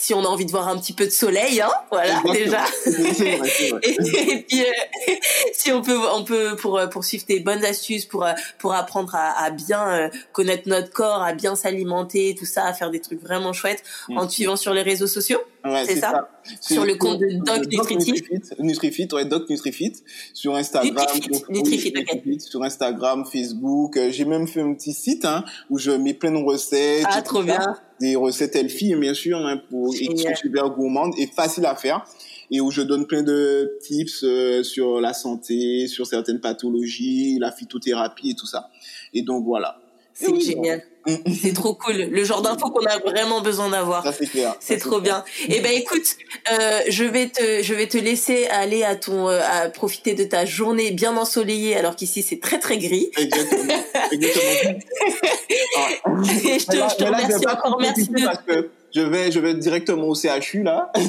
[0.00, 2.64] si on a envie de voir un petit peu de soleil, hein, voilà déjà.
[2.86, 4.64] et, puis
[5.52, 8.24] si on peut, on peut pour poursuivre tes bonnes astuces pour
[8.60, 12.92] pour apprendre à, à bien connaître notre corps, à bien s'alimenter, tout ça, à faire
[12.92, 13.82] des trucs vraiment chouettes
[14.14, 15.40] en te suivant sur les réseaux sociaux.
[15.64, 16.12] Ouais, c'est ça?
[16.12, 16.28] ça.
[16.60, 18.24] Sur le compte de Doc Nutrifit.
[18.58, 19.94] Nutrifit, ouais, Doc Nutrifit.
[20.34, 21.06] Sur Instagram.
[21.50, 23.98] Nutrifit, Nutrifit, Sur Instagram, Facebook.
[24.10, 27.04] J'ai même fait un petit site, hein, où je mets plein de recettes.
[27.08, 27.76] Ah, trop bien.
[28.00, 31.74] Des recettes healthy, bien sûr, hein, pour, et qui sont super gourmandes et faciles à
[31.74, 32.04] faire.
[32.50, 37.52] Et où je donne plein de tips euh, sur la santé, sur certaines pathologies, la
[37.52, 38.70] phytothérapie et tout ça.
[39.12, 39.78] Et donc, voilà.
[40.18, 40.82] C'est génial.
[41.40, 41.94] C'est trop cool.
[42.10, 44.02] Le genre d'infos qu'on a vraiment besoin d'avoir.
[44.02, 44.54] Ça c'est clair.
[44.60, 45.24] C'est trop bien.
[45.48, 46.16] Eh ben écoute,
[46.52, 50.24] euh, je vais te je vais te laisser aller à ton euh, à profiter de
[50.24, 53.10] ta journée bien ensoleillée alors qu'ici c'est très très gris.
[53.16, 53.74] Exactement.
[54.12, 54.78] Exactement.
[56.44, 57.78] Et je te, je te remercie encore.
[57.80, 58.24] Merci de...
[58.24, 60.92] parce que je vais je vais directement au CHU là.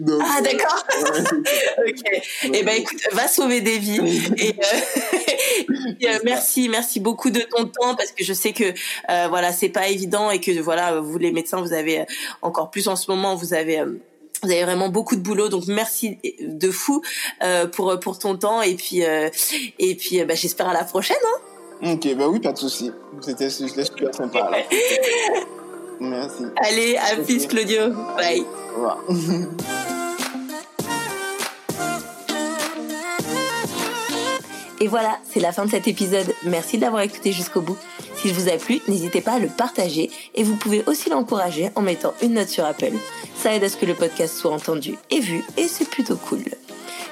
[0.00, 0.84] Donc, ah d'accord.
[1.86, 2.22] ok.
[2.42, 4.00] Eh ben écoute, va sauver des vies.
[4.38, 9.28] Et, euh, euh, merci, merci beaucoup de ton temps parce que je sais que euh,
[9.28, 12.06] voilà c'est pas évident et que voilà vous les médecins vous avez
[12.40, 13.84] encore plus en ce moment vous avez
[14.42, 17.02] vous avez vraiment beaucoup de boulot, donc merci de fou
[17.42, 19.28] euh, pour pour ton temps et puis euh,
[19.78, 21.16] et puis bah, j'espère à la prochaine.
[21.82, 22.90] Hein ok, bah oui, pas de souci.
[23.20, 24.50] C'était super sympa.
[26.00, 26.44] merci.
[26.56, 27.90] Allez, à plus Claudio.
[28.16, 28.42] Bye.
[28.42, 28.98] Au revoir.
[34.82, 36.34] Et voilà, c'est la fin de cet épisode.
[36.44, 37.76] Merci d'avoir écouté jusqu'au bout.
[38.16, 41.82] S'il vous a plu, n'hésitez pas à le partager et vous pouvez aussi l'encourager en
[41.82, 42.92] mettant une note sur Apple.
[43.36, 46.44] Ça aide à ce que le podcast soit entendu et vu et c'est plutôt cool.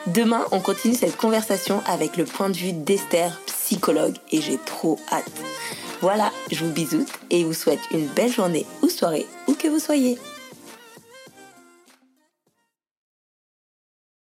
[0.06, 4.98] Demain, on continue cette conversation avec le point de vue d'Esther, psychologue, et j'ai trop
[5.12, 5.30] hâte.
[6.00, 9.80] Voilà, je vous bisoute et vous souhaite une belle journée ou soirée, où que vous
[9.80, 10.16] soyez.